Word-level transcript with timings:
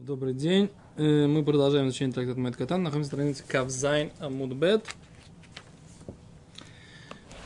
Добрый 0.00 0.32
день. 0.32 0.70
Э, 0.96 1.26
Мы 1.26 1.44
продолжаем 1.44 1.88
изучение 1.88 2.14
трактата 2.14 2.40
Мэт 2.40 2.56
Катан. 2.56 2.82
Находимся 2.82 3.10
на 3.10 3.16
странице 3.18 3.44
Кавзайн 3.46 4.10
Амудбет. 4.20 4.86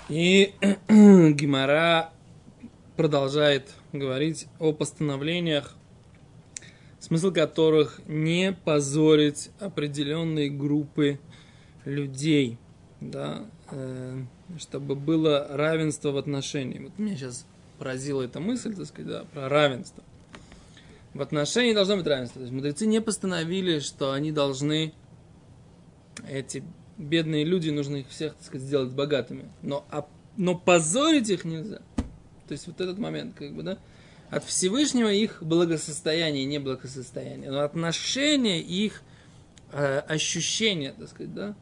И 0.08 0.54
Гимара 0.88 2.12
продолжает 2.96 3.74
говорить 3.92 4.46
о 4.60 4.72
постановлениях, 4.72 5.74
смысл 7.00 7.32
которых 7.32 8.00
не 8.06 8.52
позорить 8.52 9.50
определенные 9.58 10.48
группы 10.48 11.18
людей, 11.84 12.58
да, 13.00 13.44
э, 13.72 14.22
чтобы 14.60 14.94
было 14.94 15.48
равенство 15.50 16.12
в 16.12 16.16
отношении. 16.16 16.78
Вот 16.78 16.96
меня 16.96 17.16
сейчас 17.16 17.44
поразила 17.80 18.22
эта 18.22 18.38
мысль, 18.38 18.72
так 18.72 18.86
сказать, 18.86 19.10
да, 19.10 19.24
про 19.32 19.48
равенство 19.48 20.04
в 21.16 21.22
отношении 21.22 21.72
должно 21.72 21.96
быть 21.96 22.06
равенство. 22.06 22.40
То 22.40 22.42
есть 22.42 22.52
мудрецы 22.52 22.86
не 22.86 23.00
постановили, 23.00 23.80
что 23.80 24.12
они 24.12 24.32
должны, 24.32 24.92
эти 26.28 26.62
бедные 26.98 27.44
люди, 27.44 27.70
нужно 27.70 27.96
их 27.96 28.08
всех, 28.08 28.34
так 28.34 28.44
сказать, 28.44 28.66
сделать 28.66 28.92
богатыми. 28.92 29.50
Но, 29.62 29.84
а, 29.90 30.06
но 30.36 30.56
позорить 30.56 31.30
их 31.30 31.44
нельзя. 31.44 31.80
То 32.46 32.52
есть 32.52 32.66
вот 32.66 32.80
этот 32.80 32.98
момент, 32.98 33.34
как 33.34 33.54
бы, 33.54 33.62
да, 33.62 33.78
от 34.30 34.44
Всевышнего 34.44 35.12
их 35.12 35.42
благосостояние 35.42 36.44
и 36.44 36.46
неблагосостояние, 36.46 37.50
но 37.50 37.60
отношение 37.60 38.60
их 38.60 39.02
э, 39.72 39.98
ощущения, 40.00 40.94
так 40.98 41.08
сказать, 41.08 41.34
да, 41.34 41.56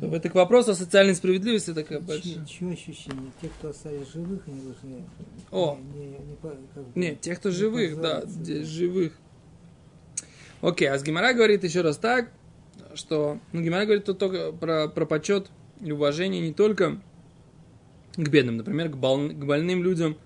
это 0.00 0.28
к 0.28 0.34
вопросу 0.34 0.72
о 0.72 0.74
социальной 0.74 1.14
справедливости 1.14 1.72
такая 1.72 2.00
большая. 2.00 2.44
Чье 2.44 2.72
ощущение? 2.72 3.30
Те, 3.40 3.48
кто 3.48 3.68
остались 3.68 4.08
живых, 4.12 4.42
они 4.46 4.60
должны... 4.60 5.04
О! 5.50 5.78
Не, 5.94 6.00
не, 6.00 6.06
не, 6.06 6.36
как 6.42 6.84
бы, 6.84 7.00
Нет, 7.00 7.20
тех, 7.20 7.38
кто 7.38 7.50
не 7.50 7.54
живых, 7.54 8.00
да, 8.00 8.22
здесь 8.26 8.66
живых. 8.66 9.12
Окей, 10.60 10.88
а 10.88 10.98
с 10.98 11.02
Гимара 11.02 11.32
говорит 11.32 11.64
еще 11.64 11.82
раз 11.82 11.98
так, 11.98 12.30
что, 12.94 13.38
ну, 13.52 13.60
Гимара 13.60 13.84
говорит 13.84 14.04
тут 14.04 14.18
только 14.18 14.52
про, 14.52 14.88
про 14.88 15.04
почет 15.04 15.50
и 15.80 15.92
уважение 15.92 16.40
не 16.40 16.54
только 16.54 17.00
к 18.16 18.28
бедным, 18.28 18.56
например, 18.56 18.88
к, 18.90 18.96
бол- 18.96 19.28
к 19.28 19.44
больным 19.44 19.82
людям, 19.82 20.16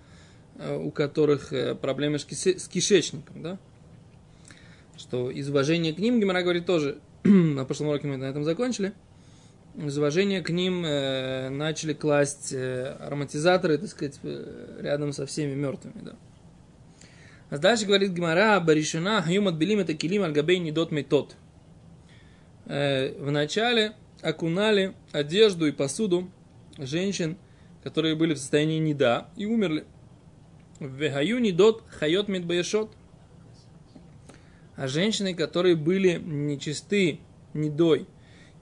э, 0.56 0.76
у 0.76 0.90
которых 0.90 1.52
э, 1.52 1.74
проблемы 1.74 2.18
с 2.18 2.24
кишечником, 2.24 3.42
да, 3.42 3.58
что 4.96 5.30
из 5.30 5.48
уважения 5.48 5.92
к 5.92 5.98
ним, 5.98 6.20
Гимара 6.20 6.42
говорит 6.42 6.66
тоже, 6.66 6.98
на 7.24 7.64
прошлом 7.64 7.88
уроке 7.88 8.06
мы 8.06 8.16
на 8.16 8.24
этом 8.24 8.44
закончили, 8.44 8.92
из 9.86 9.96
уважения 9.96 10.42
к 10.42 10.50
ним 10.50 10.84
э, 10.84 11.48
начали 11.50 11.92
класть 11.92 12.52
э, 12.52 12.96
ароматизаторы, 13.00 13.78
так 13.78 13.88
сказать, 13.88 14.18
э, 14.22 14.80
рядом 14.82 15.12
со 15.12 15.24
всеми 15.26 15.54
мертвыми, 15.54 16.02
да. 16.02 16.16
А 17.50 17.58
дальше 17.58 17.86
говорит 17.86 18.12
Гимара, 18.12 18.60
Баришина, 18.60 19.22
Хьюм 19.22 19.48
отбелим 19.48 19.78
это 19.78 19.94
килим 19.94 20.22
альгабей 20.22 20.58
недот 20.58 20.90
метот. 20.90 21.36
Э, 22.66 23.14
Вначале 23.18 23.94
окунали 24.20 24.94
одежду 25.12 25.66
и 25.66 25.72
посуду 25.72 26.28
женщин, 26.76 27.36
которые 27.82 28.16
были 28.16 28.34
в 28.34 28.38
состоянии 28.38 28.78
неда 28.78 29.28
и 29.36 29.46
умерли. 29.46 29.84
Вегаю 30.80 31.38
недот 31.40 31.84
хайот 31.88 32.28
медбаешот. 32.28 32.92
А 34.76 34.86
женщины, 34.86 35.34
которые 35.34 35.74
были 35.74 36.18
нечисты 36.18 37.20
недой, 37.54 38.06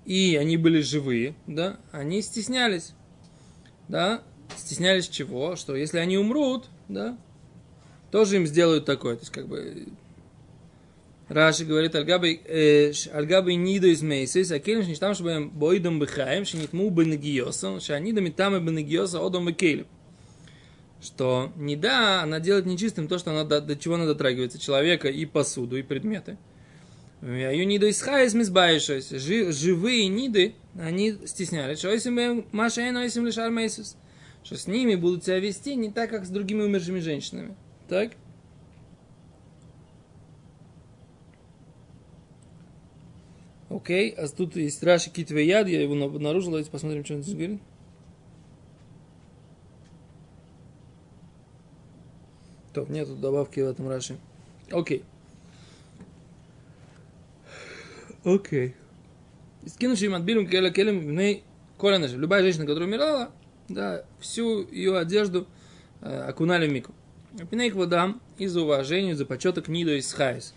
и 0.06 0.36
они 0.36 0.56
были 0.56 0.80
живые, 0.80 1.34
да, 1.46 1.78
они 1.90 2.22
стеснялись, 2.22 2.94
да, 3.88 4.22
стеснялись 4.56 5.08
чего? 5.08 5.56
Что 5.56 5.76
если 5.76 5.98
они 5.98 6.16
умрут, 6.16 6.68
да, 6.88 7.18
тоже 8.10 8.36
им 8.36 8.46
сделают 8.46 8.84
такое, 8.84 9.16
то 9.16 9.22
есть 9.22 9.32
как 9.32 9.48
бы 9.48 9.88
Раши 11.28 11.64
говорит, 11.64 11.96
Альгабы 11.96 13.54
ниду 13.54 13.88
из 13.88 14.00
мейсис, 14.00 14.52
а 14.52 14.60
келем 14.60 14.84
шништам 14.84 15.14
шбаем 15.14 15.50
боидом 15.50 15.98
бихаем, 15.98 16.44
шинитму 16.44 16.88
бенегиосом, 16.90 17.80
шанидами 17.80 18.30
там 18.30 18.54
и 18.54 18.60
бенегиоса 18.60 19.18
одом 19.18 19.48
бекелем. 19.48 19.88
Что 21.00 21.52
не 21.56 21.74
да, 21.74 22.22
она 22.22 22.38
делает 22.38 22.64
нечистым 22.64 23.08
то, 23.08 23.18
что 23.18 23.32
она, 23.32 23.42
до, 23.44 23.60
до 23.60 23.76
чего 23.76 23.96
она 23.96 24.06
дотрагивается, 24.06 24.58
человека 24.58 25.08
и 25.08 25.26
посуду, 25.26 25.76
и 25.76 25.82
предметы. 25.82 26.38
Аю 27.26 27.66
ниду 27.66 27.86
из 27.86 28.00
хайс 28.00 28.34
мисбаишес. 28.34 29.10
Живые 29.10 30.06
ниды, 30.06 30.54
они 30.78 31.18
стеснялись. 31.26 31.78
Что 31.78 31.90
если 31.90 32.10
Маша 32.52 32.86
и 32.86 32.90
Нойсим 32.92 33.26
лишар 33.26 33.50
мейсис? 33.50 33.96
Что 34.44 34.56
с 34.56 34.68
ними 34.68 34.94
будут 34.94 35.24
себя 35.24 35.40
вести 35.40 35.74
не 35.74 35.90
так, 35.90 36.08
как 36.10 36.24
с 36.24 36.28
другими 36.28 36.62
умершими 36.62 37.00
женщинами. 37.00 37.56
Так? 37.88 38.12
Окей, 43.70 44.10
а 44.10 44.28
тут 44.28 44.54
есть 44.54 44.82
Раши 44.84 45.10
Китве 45.10 45.44
Яд, 45.46 45.66
я 45.66 45.82
его 45.82 46.00
обнаружил, 46.04 46.50
давайте 46.50 46.70
посмотрим, 46.70 47.04
что 47.04 47.14
он 47.14 47.22
здесь 47.22 47.34
говорит. 47.34 47.60
То, 52.72 52.86
нету 52.88 53.16
добавки 53.16 53.58
в 53.58 53.66
этом 53.66 53.88
Раши. 53.88 54.16
Окей. 54.70 55.02
Окей. 58.26 58.74
Скинувший 59.66 60.08
им 60.08 60.16
отбилим 60.16 60.48
келем 60.72 60.98
в 60.98 61.12
коля 61.78 61.98
наши. 61.98 62.16
Любая 62.16 62.42
женщина, 62.42 62.66
которая 62.66 62.88
умирала, 62.88 63.30
да, 63.68 64.04
всю 64.18 64.68
ее 64.68 64.98
одежду 64.98 65.46
э, 66.00 66.24
окунали 66.28 66.66
в 66.66 66.72
мику. 66.72 66.92
Пиней 67.48 67.70
водам 67.70 68.20
из 68.36 68.56
уважения, 68.56 69.14
за 69.14 69.26
почета 69.26 69.62
к 69.62 69.68
из 69.68 70.12
Хайс. 70.12 70.54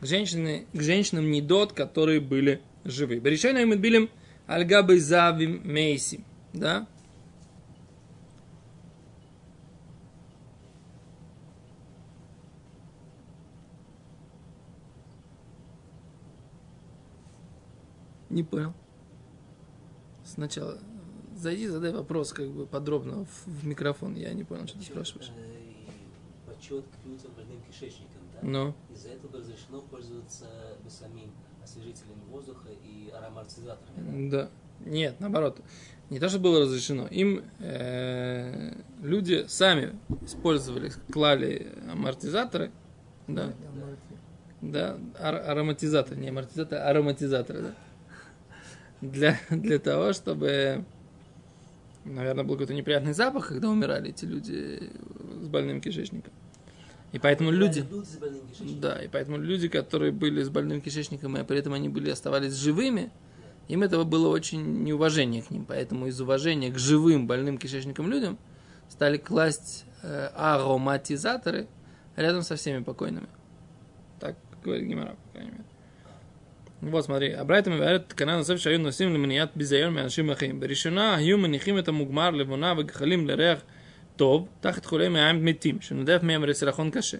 К, 0.00 0.06
женщине, 0.06 0.66
к 0.72 0.82
женщинам 0.82 1.30
Нидот, 1.30 1.72
которые 1.72 2.18
были 2.18 2.60
живы. 2.84 3.20
Берешайна 3.20 3.58
им 3.58 3.70
отбилим 3.70 4.10
альгабы 4.48 4.98
завим 4.98 5.60
мейси. 5.64 6.24
Да? 6.52 6.88
Не 18.32 18.42
понял. 18.42 18.72
Сначала 20.24 20.78
зайди, 21.36 21.68
задай 21.68 21.92
вопрос 21.92 22.32
как 22.32 22.48
бы 22.48 22.66
подробно 22.66 23.24
в, 23.24 23.46
в 23.46 23.66
микрофон. 23.66 24.14
Я 24.14 24.32
не 24.32 24.44
понял, 24.44 24.66
что 24.66 24.78
ты 24.78 24.84
спрашиваешь. 24.84 25.30
Почет 26.46 26.84
к 26.84 27.06
людям 27.06 27.30
больным 27.36 27.60
кишечником, 27.70 28.22
да? 28.32 28.38
Ну, 28.42 28.74
Из-за 28.94 29.10
этого 29.10 29.38
разрешено 29.38 29.80
пользоваться 29.82 30.46
бесамин, 30.84 31.30
освежителями 31.62 32.22
воздуха 32.30 32.68
и 32.84 33.10
ароматизаторами. 33.10 34.30
да. 34.30 34.48
Нет, 34.84 35.20
наоборот. 35.20 35.60
Не 36.10 36.18
то, 36.18 36.28
что 36.28 36.40
было 36.40 36.62
разрешено. 36.62 37.06
Им 37.06 37.44
э, 37.60 38.74
люди 39.00 39.44
сами 39.46 39.96
использовали, 40.22 40.90
клали 41.12 41.72
амортизаторы, 41.90 42.72
да, 43.28 43.52
да, 44.60 44.98
да, 44.98 44.98
ар- 45.20 45.50
ароматизаторы, 45.50 46.20
не 46.20 46.30
амортизаторы, 46.30 46.80
а 46.80 46.90
ароматизаторы, 46.90 47.62
да. 47.62 47.74
Для, 49.02 49.36
для 49.50 49.80
того, 49.80 50.12
чтобы, 50.12 50.84
наверное, 52.04 52.44
был 52.44 52.54
какой-то 52.54 52.72
неприятный 52.72 53.12
запах, 53.12 53.48
когда 53.48 53.68
умирали 53.68 54.10
эти 54.10 54.24
люди 54.24 54.90
с 55.42 55.48
больным 55.48 55.80
кишечником. 55.80 56.32
И 57.10 57.18
поэтому 57.18 57.50
люди... 57.50 57.80
Люди. 57.80 58.80
Да, 58.80 59.02
и 59.02 59.08
поэтому 59.08 59.38
люди, 59.38 59.68
которые 59.68 60.12
были 60.12 60.42
с 60.42 60.48
больным 60.48 60.80
кишечником, 60.80 61.36
и 61.36 61.42
при 61.44 61.58
этом 61.58 61.72
они 61.74 61.88
были, 61.88 62.10
оставались 62.10 62.54
живыми, 62.54 63.10
им 63.68 63.82
этого 63.82 64.04
было 64.04 64.28
очень 64.28 64.84
неуважение 64.84 65.42
к 65.42 65.50
ним. 65.50 65.64
Поэтому 65.64 66.06
из 66.06 66.20
уважения 66.20 66.70
к 66.70 66.78
живым 66.78 67.26
больным 67.26 67.58
кишечником 67.58 68.08
людям 68.08 68.38
стали 68.88 69.16
класть 69.18 69.84
э, 70.02 70.28
ароматизаторы 70.34 71.66
рядом 72.14 72.42
со 72.42 72.54
всеми 72.54 72.82
покойными. 72.84 73.28
Так 74.20 74.36
говорит 74.64 74.88
Гимара, 74.88 75.16
по 75.26 75.32
крайней 75.32 75.50
мере. 75.50 75.64
Вот, 76.81 77.05
смотри, 77.05 77.31
Абрайтам 77.31 77.77
говорит, 77.77 78.13
канал 78.13 78.39
носов 78.39 78.59
שהיו 78.59 78.77
נושאים 78.77 79.13
למניעת 79.13 79.49
ביזיון 79.55 79.93
מאנשים 79.93 80.29
אחרים. 80.29 80.59
בראשונה 80.59 81.15
היו 81.15 81.37
מניחים 81.37 81.79
את 81.79 81.87
המוגמר 81.87 82.29
לבונה 82.29 82.73
וגחלים 82.77 83.27
לריח 83.27 83.59
טוב, 84.15 84.47
תחת 84.61 84.85
חולי 84.85 85.09
מעיים 85.09 85.45
מתים, 85.45 85.81
שנודף 85.81 86.19
מהם 86.23 86.43
רסירחון 86.43 86.89
קשה. 86.91 87.17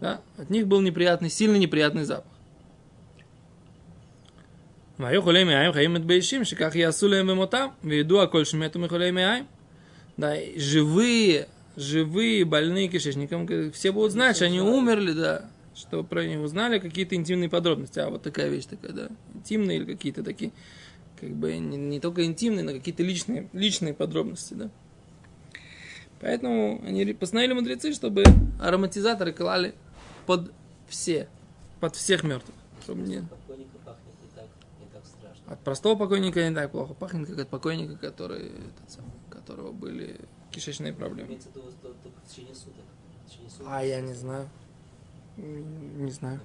Да? 0.00 0.16
От 0.38 0.50
них 0.50 0.66
был 0.66 0.80
неприятный, 0.80 1.30
сильно 1.30 1.56
неприятный 1.56 2.04
запах. 2.04 2.32
והיו 4.98 5.22
חולי 5.22 5.44
מעיים 5.44 5.72
חיים 5.72 5.94
מתביישים 5.94 6.44
שכך 6.44 6.76
יעשו 6.76 7.08
להם 7.08 7.26
במותם, 7.26 7.66
וידוע 7.84 8.26
כל 8.26 8.44
שמתו 8.44 8.78
מחולי 8.78 9.10
מעיים. 9.10 9.44
Да, 10.18 10.36
и 10.36 10.58
живые, 10.58 11.46
живые 11.76 12.44
больные 12.44 12.88
кишечником, 12.88 13.46
все 13.70 13.92
будут 13.92 14.10
знать, 14.10 14.34
что 14.34 14.46
они 14.46 14.60
умерли, 14.60 15.12
да, 15.12 15.48
что 15.83 16.03
про 16.03 16.25
них 16.25 16.39
узнали 16.39 16.79
какие-то 16.79 17.15
интимные 17.15 17.49
подробности. 17.49 17.99
А 17.99 18.09
вот 18.09 18.23
такая 18.23 18.49
вещь 18.49 18.65
такая, 18.65 18.93
да, 18.93 19.09
интимные 19.33 19.77
или 19.77 19.85
какие-то 19.85 20.23
такие, 20.23 20.51
как 21.19 21.29
бы 21.31 21.57
не, 21.57 21.77
не 21.77 21.99
только 21.99 22.23
интимные, 22.23 22.63
но 22.63 22.71
какие-то 22.71 23.03
личные, 23.03 23.49
личные 23.51 23.93
подробности, 23.93 24.53
да. 24.53 24.69
Поэтому 26.21 26.81
они 26.85 27.05
постановили 27.13 27.53
мудрецы, 27.53 27.93
чтобы 27.93 28.23
ароматизаторы 28.61 29.33
клали 29.33 29.75
под 30.25 30.53
все, 30.87 31.27
под 31.81 31.97
всех 31.97 32.23
мертвых. 32.23 32.55
Чтобы 32.83 33.01
не... 33.01 33.21
Покойника 33.21 33.77
пахнет 33.83 34.13
не 34.21 34.29
так, 34.33 34.47
не 34.79 34.85
так 34.85 35.05
страшно. 35.05 35.53
От 35.53 35.59
простого 35.59 35.97
покойника 35.99 36.47
не 36.47 36.55
так 36.55 36.71
плохо 36.71 36.93
пахнет, 36.93 37.27
как 37.27 37.39
от 37.39 37.49
покойника, 37.49 37.97
который, 37.97 38.47
этот 38.47 38.89
самый, 38.89 39.11
у 39.27 39.31
которого 39.33 39.73
были 39.73 40.15
кишечные 40.51 40.93
проблемы. 40.93 41.37
А 43.65 43.83
я 43.83 43.99
не 43.99 44.13
знаю. 44.13 44.47
Не 45.37 46.11
знаю. 46.11 46.39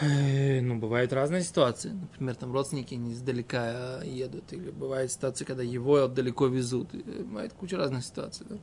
Э, 0.00 0.60
Ну, 0.60 0.78
бывают 0.78 1.12
разные 1.12 1.42
ситуации. 1.42 1.90
Например, 1.90 2.34
там 2.34 2.52
родственники 2.52 2.94
не 2.94 3.12
издалека 3.12 4.02
едут. 4.02 4.52
Или 4.52 4.70
бывают 4.70 5.10
ситуации, 5.10 5.44
когда 5.44 5.62
его 5.62 6.06
далеко 6.06 6.46
везут. 6.46 6.94
И 6.94 7.22
Бывает 7.22 7.52
куча 7.52 7.76
разных 7.76 8.04
ситуаций, 8.04 8.46
да? 8.48 8.56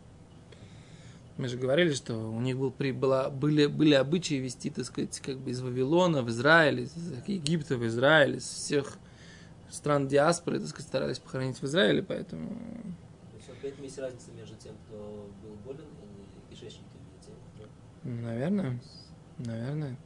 Мы 1.37 1.47
же 1.49 1.57
говорили, 1.57 1.93
что 1.93 2.15
у 2.15 2.41
них 2.41 2.57
был, 2.57 2.71
при, 2.71 2.91
была, 2.91 3.29
были, 3.29 3.67
были 3.67 3.93
обычаи 3.93 4.35
вести, 4.35 4.71
так 4.71 4.85
сказать, 4.85 5.19
как 5.19 5.37
бы 5.37 5.51
из 5.51 5.61
Вавилона 5.61 6.23
в 6.23 6.29
Израиль, 6.29 6.81
из 6.81 6.93
Египта 7.27 7.77
в 7.77 7.85
Израиль, 7.85 8.37
из 8.37 8.43
всех 8.43 8.97
стран 9.69 10.07
диаспоры, 10.07 10.59
так 10.59 10.69
сказать, 10.69 10.87
старались 10.87 11.19
похоронить 11.19 11.61
в 11.61 11.63
Израиле, 11.65 12.01
поэтому... 12.01 12.49
То 12.49 13.37
есть 13.37 13.49
опять 13.49 13.73
есть 13.79 13.99
разница 13.99 14.31
между 14.35 14.55
тем, 14.55 14.73
кто 14.87 15.29
был 15.43 15.55
болен 15.63 15.85
и 16.49 16.55
кто... 16.55 16.79
Наверное, 18.07 18.79
наверное. 19.37 19.97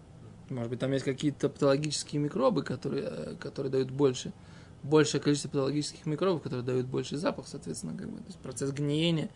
Может 0.50 0.72
быть, 0.72 0.80
там 0.80 0.92
есть 0.92 1.06
какие-то 1.06 1.50
патологические 1.50 2.20
микробы, 2.20 2.64
которые, 2.64 3.04
э, 3.06 3.36
которые 3.40 3.72
дают 3.72 3.92
больше, 3.92 4.34
большее 4.82 5.22
количество 5.22 5.50
патологических 5.50 6.08
микробов, 6.08 6.42
которые 6.42 6.66
дают 6.66 6.88
больше 6.88 7.18
запах, 7.18 7.48
соответственно, 7.48 7.96
как 7.96 8.10
бы, 8.10 8.18
то 8.18 8.26
есть 8.26 8.40
процесс 8.40 8.72
гниения, 8.72 9.30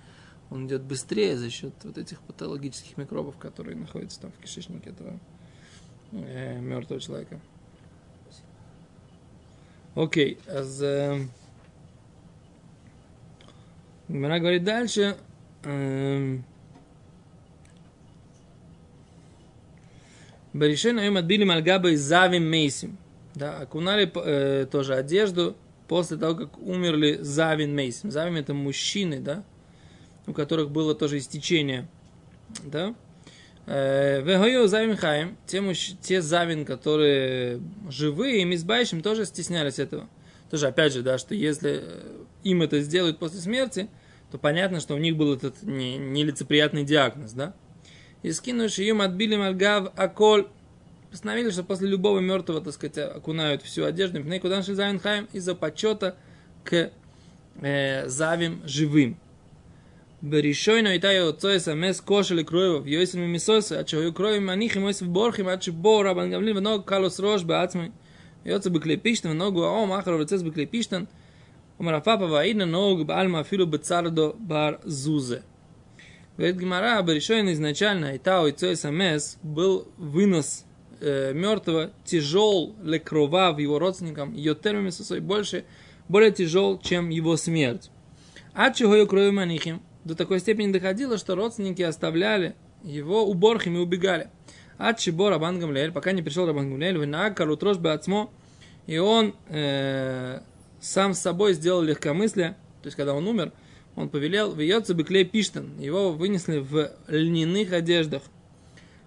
он 0.50 0.66
идет 0.66 0.82
быстрее 0.82 1.38
за 1.38 1.52
счет 1.52 1.76
вот 1.84 2.00
этих 2.00 2.20
патологических 2.22 2.98
микробов, 2.98 3.38
которые 3.38 3.78
находятся 3.78 4.22
там 4.22 4.32
в 4.32 4.42
кишечнике 4.42 4.90
этого 4.90 5.20
э, 6.12 6.60
мертвого 6.60 7.00
человека. 7.00 7.40
Окей, 9.94 10.40
аз, 10.48 10.82
э, 10.82 11.28
Гмара 14.08 14.40
говорит 14.40 14.64
дальше. 14.64 15.18
эм, 15.64 16.44
Баришен 20.56 20.98
им 21.02 21.18
отбили 21.18 21.44
мальгаба 21.44 21.90
из 21.92 22.02
завим 22.02 22.50
мейсим. 22.50 22.98
Да, 23.34 23.60
окунали 23.60 24.10
э, 24.16 24.66
тоже 24.72 24.96
одежду 24.96 25.58
после 25.90 26.16
того, 26.16 26.36
как 26.36 26.58
умерли 26.60 27.18
завин 27.20 27.76
мейсим. 27.76 28.10
Завим 28.10 28.38
это 28.38 28.54
мужчины, 28.54 29.20
да, 29.20 29.44
у 30.28 30.32
которых 30.32 30.72
было 30.72 30.96
тоже 30.96 31.18
истечение. 31.18 31.90
Да. 32.64 32.96
Э, 33.66 34.22
Вегою 34.22 34.70
завим 34.70 34.96
хаим, 34.96 35.36
те, 35.46 35.58
мужч- 35.58 35.98
те 36.02 36.22
завин, 36.22 36.64
которые 36.64 37.60
живые, 37.90 38.42
им 38.44 38.54
избающим 38.54 39.02
тоже 39.02 39.26
стеснялись 39.26 39.78
этого. 39.78 40.08
Тоже, 40.50 40.68
опять 40.68 40.94
же, 40.94 41.02
да, 41.02 41.18
что 41.18 41.36
если 41.36 41.82
э, 41.84 42.02
им 42.46 42.62
это 42.62 42.80
сделают 42.80 43.20
после 43.20 43.42
смерти, 43.42 43.90
то 44.32 44.38
понятно, 44.38 44.80
что 44.80 44.96
у 44.96 45.00
них 45.00 45.18
был 45.18 45.34
этот 45.34 45.64
не- 45.64 45.98
нелицеприятный 45.98 46.86
диагноз, 46.86 47.34
да. 47.34 47.54
И 48.26 48.32
скину 48.32 48.64
им 48.66 49.02
отбили 49.02 49.36
мальгав 49.36 49.92
аколь. 49.96 50.48
Постановили, 51.12 51.52
что 51.52 51.64
после 51.64 51.88
любого 51.88 52.18
мертвого, 52.18 52.60
так 52.60 52.74
сказать, 52.74 52.98
окунают 52.98 53.62
всю 53.62 53.86
одежду. 53.86 54.24
Пней 54.24 54.40
кудан 54.40 54.64
шизавин 54.64 55.00
из-за 55.32 55.54
почета 55.54 56.16
к 56.64 56.90
э, 57.62 58.08
завим 58.08 58.64
живым. 58.66 59.18
Берешойно 60.24 60.96
и 60.96 61.00
тайо 61.00 61.34
цоеса 61.34 61.76
мес 61.76 62.02
кошели 62.02 62.42
кроевов, 62.42 62.88
йойсен 62.88 63.22
мимисоса, 63.22 63.78
а 63.78 63.84
чою 63.84 64.12
кроевим 64.12 64.50
анихим 64.50 64.92
в 64.92 65.08
борхи, 65.08 65.44
а 65.44 65.58
че 65.60 65.66
чебо 65.66 66.02
рабан 66.02 66.32
гавлин, 66.32 66.56
веног 66.56 66.84
калос 66.84 67.20
рож 67.20 67.44
беацмой. 67.44 67.92
Йоца 68.44 68.72
беклепиштен, 68.72 69.34
веногу 69.34 69.66
аом, 69.66 69.94
ахаров 69.94 70.22
рецес 70.22 70.42
беклепиштен, 70.42 71.08
умарафапа 71.78 72.26
ваидна 72.26 72.66
ног 72.66 73.06
бальма 73.06 73.44
филу 73.44 73.68
бецардо 73.68 74.34
бар 74.40 74.80
зузе. 74.84 75.44
Говорит 76.38 76.58
Гимара, 76.58 77.02
Баришойн 77.02 77.52
изначально 77.54 78.18
Итао 78.18 78.48
и 78.48 78.52
Цой 78.52 78.76
Самес 78.76 79.38
был 79.42 79.88
вынос 79.98 80.66
э, 81.00 81.32
мертвого 81.34 81.92
тяжел 82.04 82.76
лекрова 82.84 83.54
в 83.54 83.60
его 83.60 83.80
родственникам, 83.80 84.34
ее 84.34 84.54
термин 84.54 84.92
сосой 84.92 85.22
больше, 85.22 85.64
более 86.10 86.32
тяжел, 86.32 86.78
чем 86.80 87.08
его 87.08 87.38
смерть. 87.38 87.90
А 88.54 88.72
чего 88.72 88.96
ее 88.96 89.08
крови 89.08 89.32
манихим? 89.32 89.82
До 90.04 90.14
такой 90.14 90.40
степени 90.40 90.74
доходило, 90.74 91.18
что 91.18 91.36
родственники 91.36 91.82
оставляли 91.82 92.56
его 92.84 93.26
у 93.26 93.34
Борхим 93.34 93.78
и 93.78 93.80
убегали. 93.80 94.30
От 94.78 95.00
чего 95.00 95.30
Рабан 95.30 95.60
Гамлеэль, 95.60 95.94
пока 95.94 96.12
не 96.12 96.22
пришел 96.22 96.46
Рабан 96.46 96.70
Гамлеэль, 96.70 96.98
винак 96.98 97.38
карутрош 97.38 97.78
бацмо, 97.78 98.30
и 98.88 98.98
он 98.98 99.36
э, 99.48 100.42
сам 100.82 101.14
с 101.14 101.20
собой 101.20 101.54
сделал 101.54 101.82
легкомыслие, 101.82 102.58
то 102.82 102.88
есть 102.88 102.98
когда 102.98 103.14
он 103.14 103.26
умер, 103.26 103.54
он 103.96 104.10
повелел, 104.10 104.54
вьется 104.54 104.94
беклей 104.94 105.24
пиштан, 105.24 105.78
его 105.80 106.12
вынесли 106.12 106.60
в 106.60 106.92
льняных 107.08 107.72
одеждах. 107.72 108.24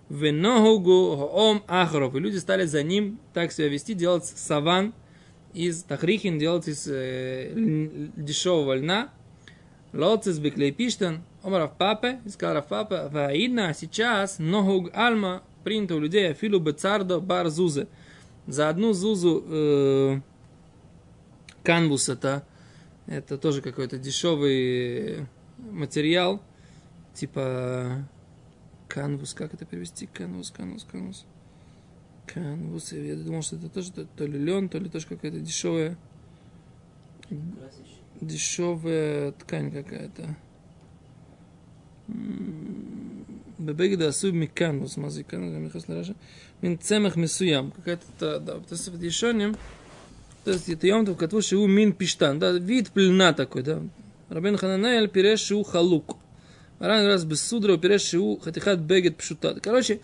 Веногугу 0.08 1.28
ом 1.32 1.62
ахаров, 1.68 2.14
и 2.14 2.18
люди 2.18 2.38
стали 2.38 2.64
за 2.64 2.82
ним 2.82 3.18
так 3.34 3.52
себя 3.52 3.68
вести, 3.68 3.92
делать 3.92 4.24
саван 4.24 4.94
из 5.52 5.82
תכריכין, 5.82 6.38
делать 6.38 6.66
из 6.68 6.86
э, 6.88 7.52
дешевого 8.16 8.76
льна. 8.76 9.10
לצאת 9.92 10.38
בכלי 10.38 10.72
פשתן, 10.72 11.22
אמר 11.42 11.62
רב 11.62 11.76
פפא, 11.76 12.20
и 12.24 12.28
сказал 12.28 12.54
Рав 12.54 12.68
Папа, 12.68 13.08
והאידנא, 13.12 13.74
сейчас 13.74 14.38
נהוג 14.38 14.90
עלמא, 14.94 15.42
принято 15.64 15.96
у 15.96 15.98
людей, 15.98 16.30
אפילו 16.30 16.58
בצרדא 16.58 17.20
בר 17.20 17.48
זוזא. 17.48 17.88
За 18.46 18.70
одну 18.70 18.94
зузу 18.94 19.44
э, 19.46 20.20
קנבוס 21.62 22.08
это 23.08 23.38
тоже 23.38 23.62
какой-то 23.62 23.96
дешевый 23.96 25.26
материал, 25.56 26.42
типа 27.14 28.06
קנבוס, 28.86 29.32
как 29.32 29.54
это 29.54 29.64
перевести? 29.64 30.06
קנבוס, 30.06 30.50
קנבוס, 30.50 30.84
קנבוס. 30.84 31.24
Канвус, 32.26 32.92
я 32.92 33.16
думал, 33.16 33.40
что 33.40 33.56
это 33.56 33.70
тоже 33.70 33.92
то, 33.92 34.26
ли 34.26 34.38
лен, 34.38 34.68
то 34.68 34.78
ли 34.78 34.90
тоже 34.90 35.06
какая-то 35.06 35.40
дешевая, 35.40 35.96
дешевая 38.20 39.32
ткань 39.32 39.72
какая-то. 39.72 40.36
М-м-м. 42.08 43.24
Бебеги 43.58 43.94
Бебегда 43.94 44.08
асубми 44.08 44.46
канвус, 44.46 44.98
мази 44.98 45.22
канвус, 45.22 45.58
михас 45.58 45.88
лараша. 45.88 46.14
Мин 46.60 46.78
цемах 46.78 47.16
мисуям. 47.16 47.72
Какая-то, 47.72 48.38
да, 48.38 48.56
вот 48.56 48.70
это 48.70 48.90
в 48.90 48.98
то 50.43 50.51
есть 50.51 50.69
это 50.69 50.87
Йомтов 50.87 51.17
כתבו 51.17 51.41
שהוא 51.41 51.69
מין 51.69 51.93
פשטן, 51.97 52.39
да, 52.39 52.51
вид 52.51 52.89
пленна 52.93 53.33
такой, 53.33 53.63
да. 53.63 53.79
רבנו 54.31 54.57
חננאל 54.57 55.07
פירש 55.07 55.47
שהוא 55.47 55.65
חלוק. 55.65 56.17
הר"ן 56.79 57.05
раз 57.05 57.23
בסודרה 57.23 57.71
הוא 57.71 57.81
פירש 57.81 58.11
שהוא 58.11 58.41
חתיכת 58.41 58.77
בגד 58.77 59.13
פשוטה. 59.13 59.51
Короче, 59.61 59.99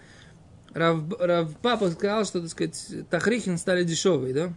Рав, 0.74 1.13
Рав 1.19 1.58
Папа 1.62 1.89
сказал, 1.89 2.25
что, 2.25 2.41
так 2.41 2.50
сказать, 2.50 2.88
тахрихин 3.10 3.58
стали 3.58 3.84
дешевые, 3.84 4.34
да? 4.34 4.53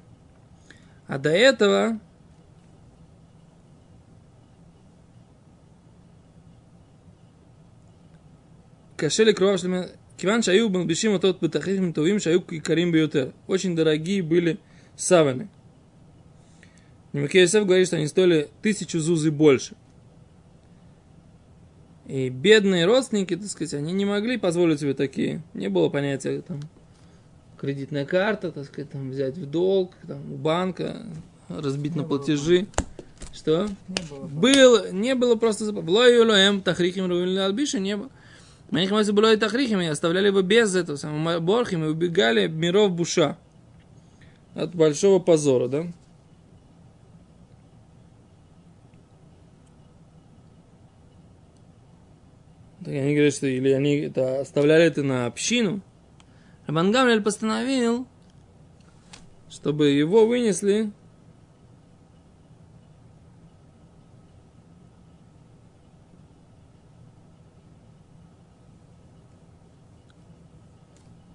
А 1.09 1.19
до 1.19 1.31
этого 1.31 1.99
קשה 8.97 9.25
לקרוא 9.25 9.57
שלמה, 9.57 9.81
כיוון 10.19 10.43
שהיו 10.43 10.69
מלבישים 10.69 11.13
אותו 11.13 11.33
בתכריכים 11.43 11.93
טובים 11.93 12.19
שהיו 12.19 12.41
יקרים 12.53 12.93
ביותר. 12.93 13.31
очень 13.49 13.77
дорогие 13.77 14.23
были 14.23 14.57
саваны. 14.97 15.47
Йосеф 17.14 17.66
говорит, 17.66 17.88
что 17.88 17.98
они 17.98 18.08
стоили 18.08 18.50
тысячу 18.62 19.00
зузы 19.00 19.32
больше. 19.32 19.76
И 22.06 22.30
бедные 22.30 22.86
родственники, 22.86 23.36
так 23.36 23.48
сказать, 23.48 23.74
они 23.74 23.92
не 23.92 24.06
могли 24.06 24.38
позволить 24.38 24.80
себе 24.80 24.94
такие. 24.94 25.42
Не 25.54 25.68
было 25.68 25.90
понятия 25.90 26.42
там 26.42 26.62
кредитная 27.60 28.06
карта, 28.06 28.52
так 28.52 28.66
сказать, 28.66 28.90
там 28.92 29.10
взять 29.10 29.38
в 29.38 29.50
долг, 29.50 29.94
там, 30.08 30.32
у 30.32 30.38
банка, 30.38 31.02
разбить 31.50 31.96
на 31.96 32.02
Не 32.02 32.08
было 32.08 32.18
платежи. 32.18 32.68
Что? 33.34 33.68
Не 33.88 34.10
было. 34.10 34.26
Был, 34.28 34.92
не 34.94 35.16
было 35.16 35.36
просто 35.36 35.72
Блоюлоем, 35.72 36.62
Тахрихим, 36.62 37.08
Руин 37.08 37.38
Альбиша 37.38 37.80
не 37.80 37.98
было. 37.98 38.10
Манихим 38.70 38.98
если 38.98 39.12
было 39.12 39.34
и 39.34 39.38
Тахрихим, 39.38 39.80
и 39.80 39.86
оставляли 39.86 40.28
его 40.28 40.42
без 40.42 40.76
этого 40.76 40.98
самого 40.98 41.40
Борхим 41.40 41.84
и 41.86 41.88
убегали 41.88 42.48
миров 42.48 42.92
Буша. 42.92 43.38
От 44.56 44.76
большого 44.76 45.20
позора, 45.20 45.68
да? 45.68 45.88
Так 52.88 52.96
они 52.96 53.16
говорят, 53.16 53.34
что 53.34 53.48
или 53.48 53.72
они 53.72 53.98
это 53.98 54.40
оставляли 54.40 54.86
это 54.86 55.04
на 55.04 55.26
общину. 55.26 55.82
Рабан 56.68 56.94
Гамлель 56.94 57.22
постановил, 57.22 58.08
чтобы 59.50 59.90
его 59.90 60.26
вынесли 60.26 60.94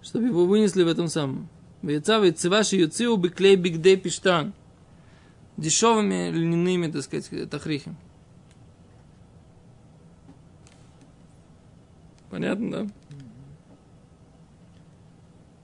чтобы 0.02 0.28
его 0.28 0.47
вынесли 0.47 0.85
в 0.85 0.88
этом 0.88 1.09
самом. 1.09 1.50
Вейцав 1.82 2.25
и 2.25 2.30
циваши 2.30 2.76
юциу 2.76 3.18
биклей 3.18 3.56
бигдей 3.56 3.99
пиштан. 3.99 4.54
Дешевыми 5.59 6.30
льняными, 6.30 6.90
так 6.90 7.02
сказать, 7.02 7.50
тахрихи. 7.50 7.90
Понятно, 12.33 12.71
да? 12.71 12.87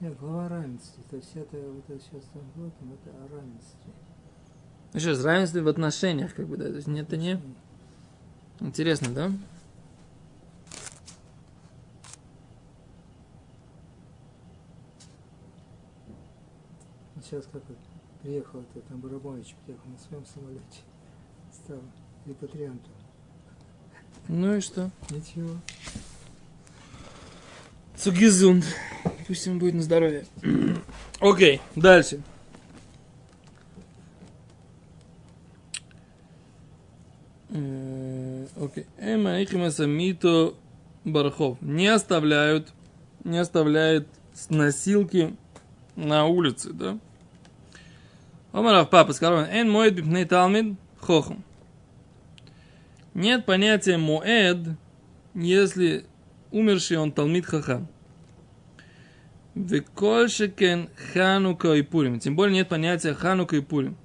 Нет, 0.01 0.19
глава 0.19 0.51
равенства. 0.51 1.03
То 1.09 1.17
есть 1.17 1.35
это 1.35 1.57
вот 1.57 1.89
это 1.89 1.99
сейчас 1.99 2.25
там 2.25 2.43
вот, 2.57 2.75
это 2.93 3.17
о 3.25 3.29
равенстве. 3.35 3.91
Еще 4.93 5.09
раз, 5.09 5.25
равенство 5.25 5.61
в 5.61 5.69
отношениях, 5.69 6.35
как 6.35 6.47
бы, 6.47 6.59
да, 6.59 6.67
то 6.67 6.75
есть 6.75 6.87
нет, 6.87 7.07
это 7.07 7.17
не... 7.17 7.41
Интересно, 8.61 9.15
да? 9.15 9.33
Сейчас 17.23 17.47
как 17.51 17.63
вот 17.67 17.79
приехал 18.21 18.61
этот 18.61 18.87
там 18.89 19.01
Барабанович, 19.01 19.57
приехал 19.65 19.89
на 19.89 19.99
своем 19.99 20.27
самолете. 20.27 20.83
Стал 21.51 21.81
репатриантом. 22.27 22.93
Ну 24.29 24.55
и 24.55 24.61
что? 24.61 24.91
Ничего. 25.09 25.57
Цугизунд. 27.99 28.65
Пусть 29.27 29.47
ему 29.47 29.59
будет 29.59 29.75
на 29.75 29.83
здоровье. 29.83 30.25
Окей, 31.21 31.61
дальше. 31.75 32.23
Э, 37.51 38.47
Окей. 38.57 38.87
Эма 38.99 39.43
ихимаса 39.43 39.87
мито 39.87 40.55
бархов. 41.05 41.61
Не 41.61 41.89
оставляют, 41.89 42.73
не 43.25 43.39
оставляет 43.39 44.07
с 44.33 44.49
носилки 44.49 45.37
на 45.97 46.27
улице, 46.27 46.73
да? 46.73 46.99
Омаров 48.53 48.91
папа 48.91 49.13
сказал, 49.13 49.45
эн 49.45 49.69
моет 49.71 49.95
бипней 49.95 50.25
талмид 50.25 50.79
хохом. 51.01 51.43
Нет 53.15 53.45
понятия 53.45 53.99
моэд, 53.99 54.59
если 55.35 56.07
умерший 56.51 56.97
он 56.97 57.13
талмид 57.13 57.47
хахам. 57.47 57.89
Векольшекен 59.55 60.89
ханука 61.13 61.75
и 61.75 61.83
пурим. 61.83 62.21
Тем 62.21 62.37
более 62.37 62.55
нет 62.55 62.69
понятия 62.69 63.15
ханука 63.15 63.57
и 63.57 63.61
пурим. 63.61 63.97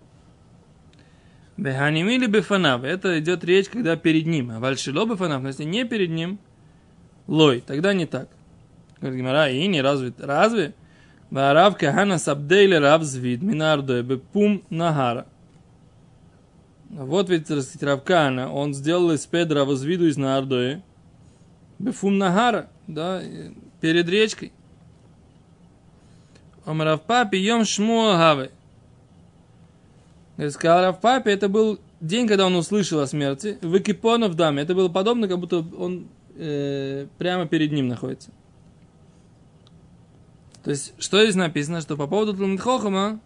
Беханимили 1.57 2.25
бефанав. 2.25 2.83
Это 2.83 3.19
идет 3.19 3.43
речь, 3.43 3.69
когда 3.69 3.95
перед 3.95 4.25
ним. 4.25 4.51
А 4.51 4.59
вальшило 4.59 5.05
бефанав. 5.05 5.43
Но 5.43 5.49
если 5.49 5.63
не 5.63 5.85
перед 5.85 6.09
ним, 6.09 6.39
лой. 7.27 7.63
Тогда 7.65 7.93
не 7.93 8.05
так. 8.05 8.29
Говорит 8.99 9.19
Гимара, 9.19 9.49
и 9.49 9.67
не 9.67 9.81
разве? 9.81 10.13
Разве? 10.17 10.73
Варав 11.29 11.77
кахана 11.77 12.17
сабдейли 12.17 12.75
рав 12.75 13.03
звид 13.03 13.41
минардо 13.41 14.01
бепум 14.01 14.63
нагара. 14.69 15.27
Вот 16.93 17.29
ведь, 17.29 17.47
так 17.47 17.61
сказать, 17.61 17.83
Равкана, 17.83 18.53
он 18.53 18.75
сделал 18.75 19.11
из 19.11 19.25
Педра 19.25 19.65
возвиду 19.65 20.07
из 20.07 20.15
Нардои, 20.15 20.83
бефум 21.83 22.17
нагара, 22.17 22.69
да, 22.87 23.21
перед 23.81 24.07
речкой. 24.09 24.51
Омрав 26.65 27.01
папе 27.01 27.37
йом 27.37 27.65
шмуа 27.65 28.17
гаве. 28.17 28.51
Сказал 30.49 30.81
Рав 30.81 30.99
папе, 30.99 31.31
это 31.31 31.47
был 31.47 31.79
день, 32.01 32.27
когда 32.27 32.45
он 32.45 32.55
услышал 32.55 32.99
о 32.99 33.07
смерти. 33.07 33.57
В 33.61 33.77
Экипону 33.77 34.29
в 34.29 34.35
даме. 34.35 34.63
Это 34.63 34.73
было 34.73 34.89
подобно, 34.89 35.27
как 35.27 35.39
будто 35.39 35.63
он 35.77 36.07
э, 36.35 37.07
прямо 37.17 37.45
перед 37.45 37.71
ним 37.71 37.87
находится. 37.87 38.31
То 40.63 40.71
есть, 40.71 40.93
что 40.97 41.21
здесь 41.21 41.35
написано, 41.35 41.81
что 41.81 41.97
по 41.97 42.07
поводу 42.07 42.33
Тлумитхохама, 42.33 43.19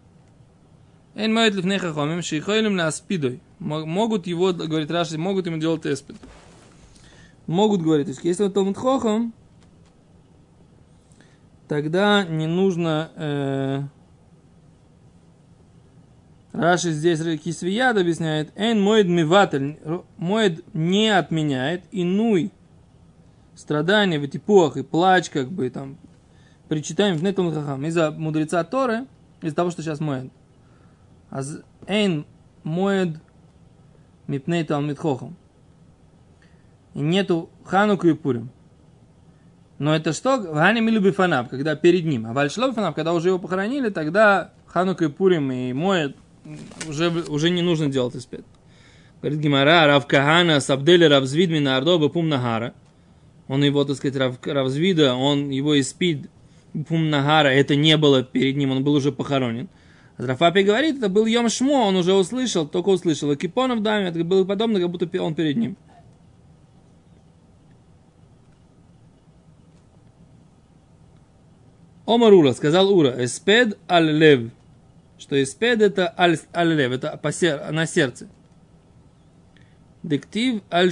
Эн 1.14 1.32
моет 1.32 1.54
лифней 1.54 1.78
хахомим, 1.78 2.22
шейхойлим 2.22 2.76
на 2.76 2.88
аспидой. 2.88 3.40
Могут 3.58 4.26
его, 4.26 4.52
говорит 4.52 4.90
Раши, 4.90 5.16
могут 5.18 5.46
ему 5.46 5.56
делать 5.58 5.86
эспид. 5.86 6.16
Могут 7.48 7.80
говорить, 7.80 8.04
то 8.04 8.10
есть, 8.10 8.22
если 8.24 8.44
он 8.44 8.52
Талмуд 8.52 8.76
Хохам, 8.76 9.32
тогда 11.66 12.22
не 12.24 12.46
нужно... 12.46 13.10
Э, 13.16 13.82
Раши 16.52 16.92
здесь 16.92 17.20
Кисвияд 17.40 17.96
объясняет, 17.96 18.52
Эн 18.54 18.78
моет 18.82 19.08
миватель, 19.08 19.78
моет 20.18 20.62
не 20.74 21.08
отменяет, 21.08 21.84
инуй 21.90 22.52
страдания, 23.54 24.18
ватипуах 24.18 24.76
и 24.76 24.82
плач, 24.82 25.30
как 25.30 25.50
бы 25.50 25.70
там, 25.70 25.96
причитаем 26.68 27.16
в 27.16 27.22
Нетум 27.22 27.50
Хахам, 27.50 27.86
из-за 27.86 28.10
мудреца 28.10 28.62
Торы, 28.62 29.06
из-за 29.40 29.56
того, 29.56 29.70
что 29.70 29.80
сейчас 29.80 30.00
моет. 30.00 30.30
А 31.30 31.40
Эн 31.86 32.26
моет 32.62 33.16
мипней 34.26 34.64
талмит 34.64 34.98
хохам. 34.98 35.34
И 36.98 37.00
нету 37.00 37.48
хануку 37.64 38.08
и 38.08 38.14
пурим. 38.14 38.50
Но 39.78 39.94
это 39.94 40.12
что? 40.12 40.36
Ваня 40.52 40.80
милюби 40.80 41.12
фанаб, 41.12 41.48
когда 41.48 41.76
перед 41.76 42.04
ним. 42.04 42.26
А 42.26 42.32
вальшло 42.32 42.72
фанаб, 42.72 42.96
когда 42.96 43.12
уже 43.12 43.28
его 43.28 43.38
похоронили, 43.38 43.90
тогда 43.90 44.50
ханука 44.66 45.04
и 45.04 45.08
пурим 45.08 45.52
и 45.52 45.72
моет 45.72 46.16
уже, 46.88 47.10
уже 47.28 47.50
не 47.50 47.62
нужно 47.62 47.86
делать 47.86 48.16
испед. 48.16 48.44
Говорит 49.22 49.38
Гимара, 49.38 49.86
Рав 49.86 50.08
Кахана, 50.08 50.58
Сабдели 50.58 51.04
Равзвид 51.04 51.50
Минардо, 51.50 51.98
Бепум 51.98 52.28
Нагара. 52.28 52.74
Он 53.46 53.62
его, 53.62 53.84
так 53.84 53.94
сказать, 53.94 54.16
Рав, 54.16 54.38
Равзвида, 54.44 55.14
он 55.14 55.50
его 55.50 55.78
испид 55.78 56.28
Бепум 56.74 57.10
Нагара, 57.10 57.46
это 57.46 57.76
не 57.76 57.96
было 57.96 58.24
перед 58.24 58.56
ним, 58.56 58.72
он 58.72 58.82
был 58.82 58.94
уже 58.94 59.12
похоронен. 59.12 59.68
Рафапи 60.16 60.64
говорит, 60.64 60.98
это 60.98 61.08
был 61.08 61.26
Йом 61.26 61.48
Шмо, 61.48 61.86
он 61.86 61.94
уже 61.94 62.12
услышал, 62.12 62.66
только 62.66 62.88
услышал. 62.88 63.30
А 63.30 63.36
Кипонов 63.36 63.84
даме, 63.84 64.08
это 64.08 64.24
было 64.24 64.44
подобно, 64.44 64.80
как 64.80 64.90
будто 64.90 65.22
он 65.22 65.36
перед 65.36 65.56
ним. 65.56 65.76
Омар 72.08 72.32
Ура, 72.32 72.54
сказал 72.54 72.90
Ура, 72.90 73.22
эспед 73.22 73.78
аль 73.86 74.10
лев, 74.10 74.50
что 75.18 75.40
эспед 75.42 75.82
это 75.82 76.14
аль, 76.18 76.38
аль 76.54 76.72
лев, 76.72 76.90
это 76.90 77.14
по 77.18 77.30
сер, 77.32 77.70
на 77.70 77.84
сердце. 77.84 78.28
Дектив 80.02 80.62
аль, 80.72 80.90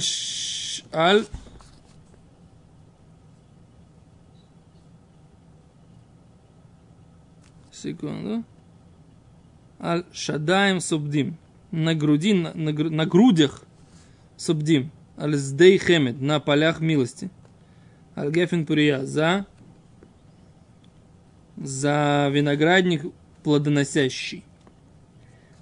аль 0.93 1.25
секунду. 7.71 8.43
Аль 9.81 10.05
шадаем 10.13 10.79
субдим. 10.79 11.35
На 11.71 11.95
груди, 11.95 12.35
на, 12.35 12.53
на, 12.53 12.71
на 12.71 13.05
грудях 13.07 13.63
субдим. 14.35 14.91
Аль 15.17 15.35
сдей 15.35 15.79
хемед. 15.79 16.21
На 16.21 16.39
полях 16.39 16.79
милости. 16.79 17.31
Аль 18.15 18.31
гефин 18.31 18.67
пурия. 18.67 19.03
За 19.03 19.47
за 21.57 22.29
виноградник 22.31 23.03
плодоносящий. 23.43 24.43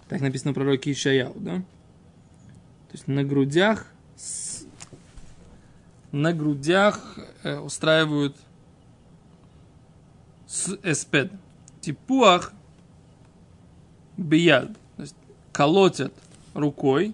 Так 0.08 0.22
написано 0.22 0.52
в 0.52 0.56
пророке 0.56 0.92
Ишаяу, 0.92 1.34
да? 1.36 1.56
То 1.56 2.94
есть 2.94 3.08
на 3.08 3.24
грудях 3.24 3.88
на 6.16 6.32
грудях 6.32 7.20
э, 7.44 7.58
устраивают 7.60 8.38
с 10.48 10.78
эспед. 10.82 11.34
Типуах 11.82 12.54
бияд. 14.16 14.72
То 14.96 15.02
есть 15.02 15.16
колотят 15.52 16.14
рукой. 16.54 17.14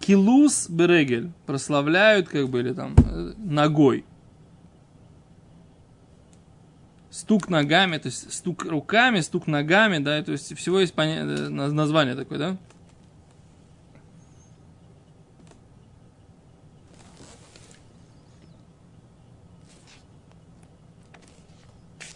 Килус 0.00 0.68
берегель. 0.68 1.32
Прославляют, 1.46 2.28
как 2.28 2.50
бы, 2.50 2.60
или 2.60 2.74
там, 2.74 2.94
э, 2.98 3.32
ногой 3.38 4.04
стук 7.13 7.49
ногами, 7.49 7.97
то 7.97 8.07
есть 8.07 8.31
стук 8.33 8.65
руками, 8.65 9.21
стук 9.21 9.47
ногами, 9.47 9.97
да, 9.99 10.21
то 10.23 10.31
есть 10.31 10.55
всего 10.57 10.79
есть 10.79 10.93
поня... 10.93 11.23
название 11.25 12.15
такое, 12.15 12.37
да? 12.37 12.57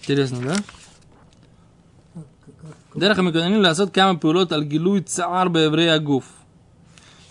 Интересно, 0.02 0.40
да? 0.42 0.56
דרך 2.96 3.20
המקוננים 3.20 3.62
לעשות 3.62 3.94
כמה 3.94 4.18
פעולות 4.18 4.52
על 4.52 4.64
גילוי 4.64 5.02
צער 5.02 5.48
באיברי 5.48 5.90
הגוף. 5.90 6.44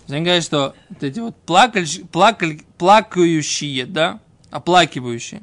Он 0.08 0.25
говорит, 0.25 0.42
что 0.42 0.75
вот 0.90 1.02
эти 1.04 1.20
вот 1.20 1.37
плакаль, 1.37 1.87
плакаль, 2.11 2.61
плакающие, 2.76 3.87
да, 3.87 4.18
оплакивающие, 4.50 5.42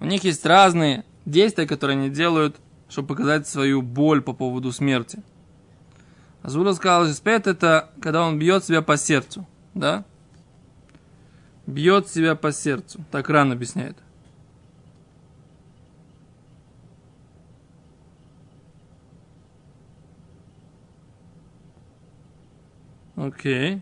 у 0.00 0.06
них 0.06 0.24
есть 0.24 0.46
разные 0.46 1.04
действия, 1.25 1.65
которые 1.65 1.97
они 1.97 2.09
делают, 2.09 2.57
чтобы 2.89 3.09
показать 3.09 3.47
свою 3.47 3.81
боль 3.81 4.21
по 4.21 4.33
поводу 4.33 4.71
смерти. 4.71 5.21
Азура 6.41 6.73
сказал, 6.73 7.05
что 7.05 7.13
спят 7.13 7.47
это, 7.47 7.89
когда 8.01 8.23
он 8.23 8.37
бьет 8.37 8.65
себя 8.65 8.81
по 8.81 8.97
сердцу, 8.97 9.47
да? 9.73 10.03
Бьет 11.65 12.09
себя 12.09 12.35
по 12.35 12.51
сердцу. 12.51 13.03
Так 13.11 13.29
рано 13.29 13.53
объясняет. 13.53 13.97
Окей. 23.15 23.75
Okay. 23.75 23.81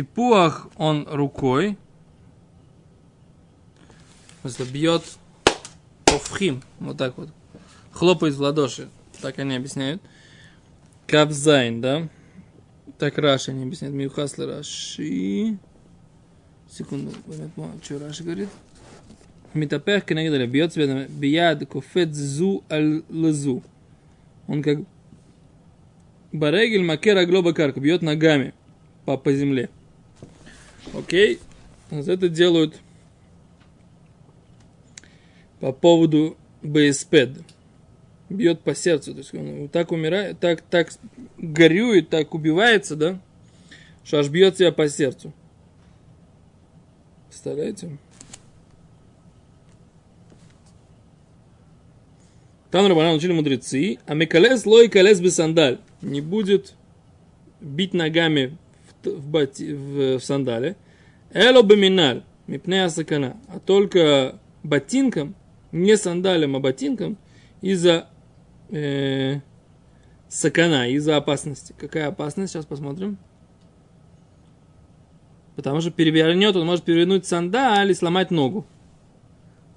Типуах 0.00 0.68
он 0.76 1.06
рукой. 1.10 1.76
Смысле, 4.40 4.64
бьет 4.64 5.02
офхим. 6.06 6.62
Вот 6.78 6.96
так 6.96 7.18
вот. 7.18 7.28
Хлопает 7.92 8.32
в 8.32 8.40
ладоши. 8.40 8.88
Так 9.20 9.38
они 9.38 9.56
объясняют. 9.56 10.00
Кавзайн, 11.06 11.82
да? 11.82 12.08
Так 12.96 13.18
Раши 13.18 13.50
они 13.50 13.64
объясняют. 13.64 13.94
Миухаслы 13.94 14.46
Раши. 14.46 15.58
Секунду. 16.70 17.12
Что 17.82 17.98
Раши 17.98 18.24
говорит? 18.24 18.48
Митапех 19.52 20.06
кенегдаля. 20.06 20.46
Бьет 20.46 20.72
себя 20.72 21.06
бияд 21.08 21.68
кофет 21.68 22.14
зу 22.14 22.64
аль 22.70 23.02
лазу. 23.10 23.62
Он 24.46 24.62
как 24.62 24.78
Барегель 26.32 26.84
макера 26.84 27.26
глоба 27.26 27.52
карка. 27.52 27.80
Бьет 27.80 28.00
ногами 28.00 28.54
по, 29.04 29.18
по 29.18 29.30
земле. 29.34 29.68
Окей. 30.94 31.40
Это 31.90 32.28
делают 32.28 32.80
по 35.60 35.72
поводу 35.72 36.36
БСП. 36.62 37.34
Бьет 38.28 38.60
по 38.60 38.74
сердцу. 38.74 39.12
То 39.12 39.18
есть 39.18 39.34
он 39.34 39.68
так 39.68 39.92
умирает, 39.92 40.38
так, 40.38 40.62
так 40.62 40.92
горюет, 41.36 42.08
так 42.08 42.34
убивается, 42.34 42.94
да, 42.94 43.20
что 44.04 44.18
аж 44.18 44.28
бьет 44.28 44.56
себя 44.56 44.72
по 44.72 44.88
сердцу. 44.88 45.32
Представляете? 47.28 47.98
Там 52.70 52.86
Рабанан 52.86 53.16
учили 53.16 53.32
мудрецы, 53.32 53.98
а 54.06 54.14
мекалес 54.14 54.64
лой 54.64 54.88
калес 54.88 55.20
без 55.20 55.34
сандаль. 55.34 55.80
Не 56.02 56.20
будет 56.20 56.74
бить 57.60 57.94
ногами 57.94 58.56
в, 59.04 59.28
бати, 59.28 59.74
в, 59.74 60.18
в 60.18 60.24
сандале. 60.24 60.76
Эло 61.32 61.62
беминаль, 61.62 62.22
мипнея 62.46 62.88
сакана. 62.88 63.36
А 63.48 63.60
только 63.60 64.38
ботинком, 64.62 65.34
не 65.72 65.96
сандалем, 65.96 66.56
а 66.56 66.60
ботинком, 66.60 67.16
из-за 67.60 68.08
э, 68.70 69.40
сакана, 70.28 70.88
из-за 70.88 71.16
опасности. 71.16 71.74
Какая 71.78 72.08
опасность? 72.08 72.52
Сейчас 72.52 72.66
посмотрим. 72.66 73.18
Потому 75.56 75.80
что 75.80 75.90
перевернет, 75.90 76.56
он 76.56 76.66
может 76.66 76.84
перевернуть 76.84 77.26
сандаль 77.26 77.90
и 77.90 77.94
сломать 77.94 78.30
ногу. 78.30 78.66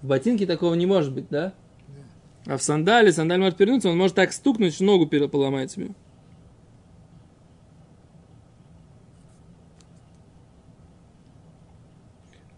В 0.01 0.07
ботинке 0.07 0.45
такого 0.45 0.73
не 0.75 0.85
может 0.85 1.13
быть, 1.13 1.27
да? 1.29 1.53
А 2.45 2.57
в 2.57 2.63
сандале, 2.63 3.11
сандаль 3.11 3.39
может 3.39 3.57
перевернуться, 3.57 3.89
он 3.89 3.97
может 3.97 4.15
так 4.15 4.33
стукнуть, 4.33 4.75
что 4.75 4.83
ногу 4.83 5.07
поломает 5.07 5.71
себе. 5.71 5.89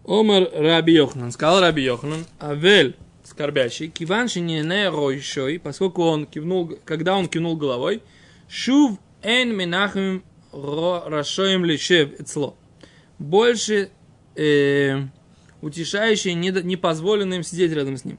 Омар 0.06 0.48
Раби 0.54 0.94
Йохнан, 0.94 1.32
сказал 1.32 1.60
Раби 1.60 1.82
Йохнан, 1.82 2.24
Авель, 2.38 2.96
скорбящий, 3.24 3.88
киванши 3.88 4.40
не 4.40 4.60
не 4.60 4.88
ройшой, 4.88 5.58
поскольку 5.58 6.04
он 6.04 6.26
кивнул, 6.26 6.78
когда 6.84 7.16
он 7.16 7.26
кивнул 7.28 7.56
головой, 7.56 8.02
шув 8.48 8.98
эн 9.22 9.56
минахим 9.56 10.22
рашоем 10.52 11.64
лишев 11.64 12.20
эцло. 12.20 12.56
Больше 13.18 13.90
э, 14.36 15.00
утешающий 15.60 16.34
не, 16.34 16.50
не 16.50 16.76
позволено 16.76 17.34
им 17.34 17.42
сидеть 17.42 17.72
рядом 17.72 17.96
с 17.96 18.04
ним. 18.04 18.18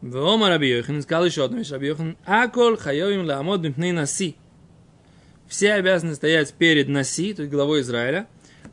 Вома 0.00 0.48
Раби 0.48 0.68
Йохан 0.68 1.02
сказал 1.02 1.26
еще 1.26 1.44
одну 1.44 1.58
вещь. 1.58 1.70
Раби 1.70 1.88
Йохан, 1.88 2.16
акол 2.24 2.78
хайовим 2.78 3.26
ламод 3.26 3.76
наси. 3.76 4.36
Все 5.48 5.74
обязаны 5.74 6.14
стоять 6.14 6.54
перед 6.54 6.88
наси, 6.88 7.34
то 7.34 7.42
есть 7.42 7.52
главой 7.52 7.82
Израиля, 7.82 8.26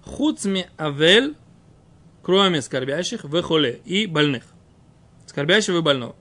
хуцми 0.06 0.68
авель, 0.78 1.36
кроме 2.22 2.62
скорбящих, 2.62 3.24
в 3.24 3.42
холе 3.42 3.82
и 3.86 4.06
больных. 4.06 4.44
Скорбящего 5.26 5.80
и 5.80 5.82
больного. 5.82 6.16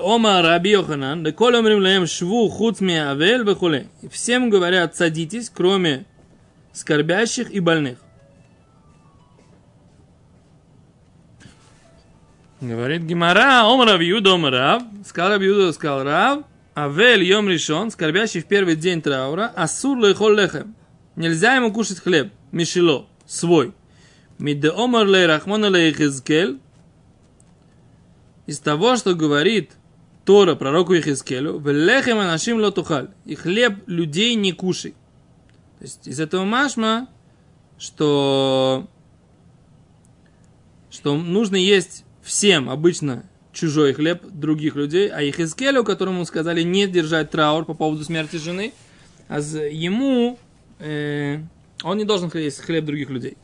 Ома 0.00 0.40
Раби 0.40 0.70
Йоханан, 0.70 1.22
да 1.22 1.32
коль 1.32 1.56
омрим 1.56 1.80
лаем 1.80 2.06
шву 2.06 2.48
хуцми 2.48 2.96
авель 2.96 3.42
в 3.42 3.54
холе. 3.54 3.88
Всем 4.10 4.48
говорят, 4.48 4.96
садитесь, 4.96 5.50
кроме 5.50 6.06
скорбящих 6.72 7.50
и 7.50 7.60
больных. 7.60 7.98
Говорит 12.60 13.02
Гимара, 13.02 13.64
ом 13.64 13.82
Рав 13.82 14.00
Юда, 14.00 14.32
ом 14.32 14.46
Рав, 14.46 14.82
сказал 15.06 15.32
Рав 15.32 15.42
Юда, 15.42 15.72
сказал 15.72 16.02
Рав, 16.02 16.44
Авель 16.74 17.22
йом 17.22 17.48
решен, 17.48 17.90
скорбящий 17.90 18.40
в 18.40 18.46
первый 18.46 18.74
день 18.74 19.00
траура, 19.00 19.52
асур 19.54 19.96
лехол 19.98 20.30
лехем. 20.30 20.74
Нельзя 21.16 21.56
ему 21.56 21.72
кушать 21.72 22.00
хлеб, 22.00 22.32
мишело, 22.50 23.06
свой. 23.26 23.72
Мидде 24.38 24.70
омар 24.70 25.06
лей 25.06 25.26
рахмона 25.26 25.66
лей 25.66 25.92
хизкель, 25.92 26.58
из 28.46 28.58
того, 28.58 28.96
что 28.96 29.14
говорит 29.14 29.72
Тора 30.24 30.54
пророку 30.54 30.94
Ихискелю, 30.94 31.58
в 31.58 31.70
лехем 31.70 32.18
анашим 32.18 32.58
лотухаль, 32.58 33.10
и 33.24 33.34
хлеб 33.34 33.82
людей 33.86 34.34
не 34.34 34.52
кушай. 34.52 34.94
То 35.78 35.84
есть 35.84 36.08
из 36.08 36.18
этого 36.18 36.44
машма, 36.44 37.08
что, 37.78 38.88
что 40.90 41.16
нужно 41.16 41.56
есть 41.56 42.04
всем 42.22 42.70
обычно 42.70 43.24
чужой 43.52 43.92
хлеб 43.92 44.24
других 44.24 44.76
людей, 44.76 45.08
а 45.08 45.22
Ихискелю, 45.22 45.84
которому 45.84 46.24
сказали 46.24 46.62
не 46.62 46.86
держать 46.86 47.30
траур 47.30 47.64
по 47.64 47.74
поводу 47.74 48.02
смерти 48.02 48.36
жены, 48.36 48.72
а 49.28 49.38
ему 49.38 50.38
э, 50.84 51.38
он 51.82 51.98
не 51.98 52.04
должен 52.04 52.30
есть 52.34 52.60
хлеб 52.60 52.84
других 52.84 53.10
людей. 53.10 53.36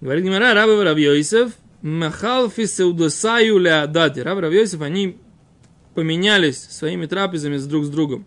Говорит 0.00 0.24
Гимара, 0.24 0.54
Раби 0.54 0.72
Равьёйсев, 0.72 1.52
Махал 1.82 2.50
фисеудосаю 2.50 3.58
леадати. 3.58 4.20
Раб 4.20 4.38
Равьёйсев, 4.38 4.80
они 4.82 5.18
поменялись 5.94 6.60
своими 6.60 7.06
трапезами 7.06 7.56
с 7.56 7.66
друг 7.66 7.84
с 7.84 7.88
другом. 7.88 8.26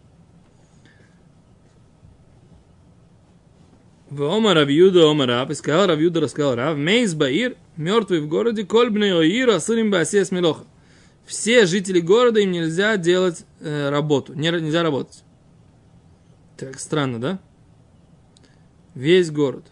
В 4.10 4.22
Ома 4.24 4.54
Равьюда, 4.54 5.08
Ома 5.08 5.26
Раб, 5.26 5.50
и 5.50 5.54
сказал 5.54 5.88
Равьюда, 5.88 6.22
рассказал 6.22 6.56
Рав, 6.56 6.78
Мейс 6.78 7.14
Баир, 7.14 7.58
мертвый 7.76 8.22
в 8.22 8.28
городе, 8.28 8.66
Кольбный 8.66 9.12
Оир, 9.20 9.50
Асурим 9.50 9.92
Басес 9.92 10.32
Милоха. 10.32 10.64
Все 11.26 11.66
жители 11.66 12.00
города, 12.00 12.40
им 12.40 12.52
нельзя 12.52 12.96
делать 12.96 13.46
э, 13.60 13.90
работу, 13.90 14.34
не, 14.34 14.50
нельзя 14.50 14.82
работать. 14.82 15.24
Так 16.56 16.80
странно, 16.80 17.20
да? 17.20 17.40
Весь 18.98 19.30
город. 19.30 19.64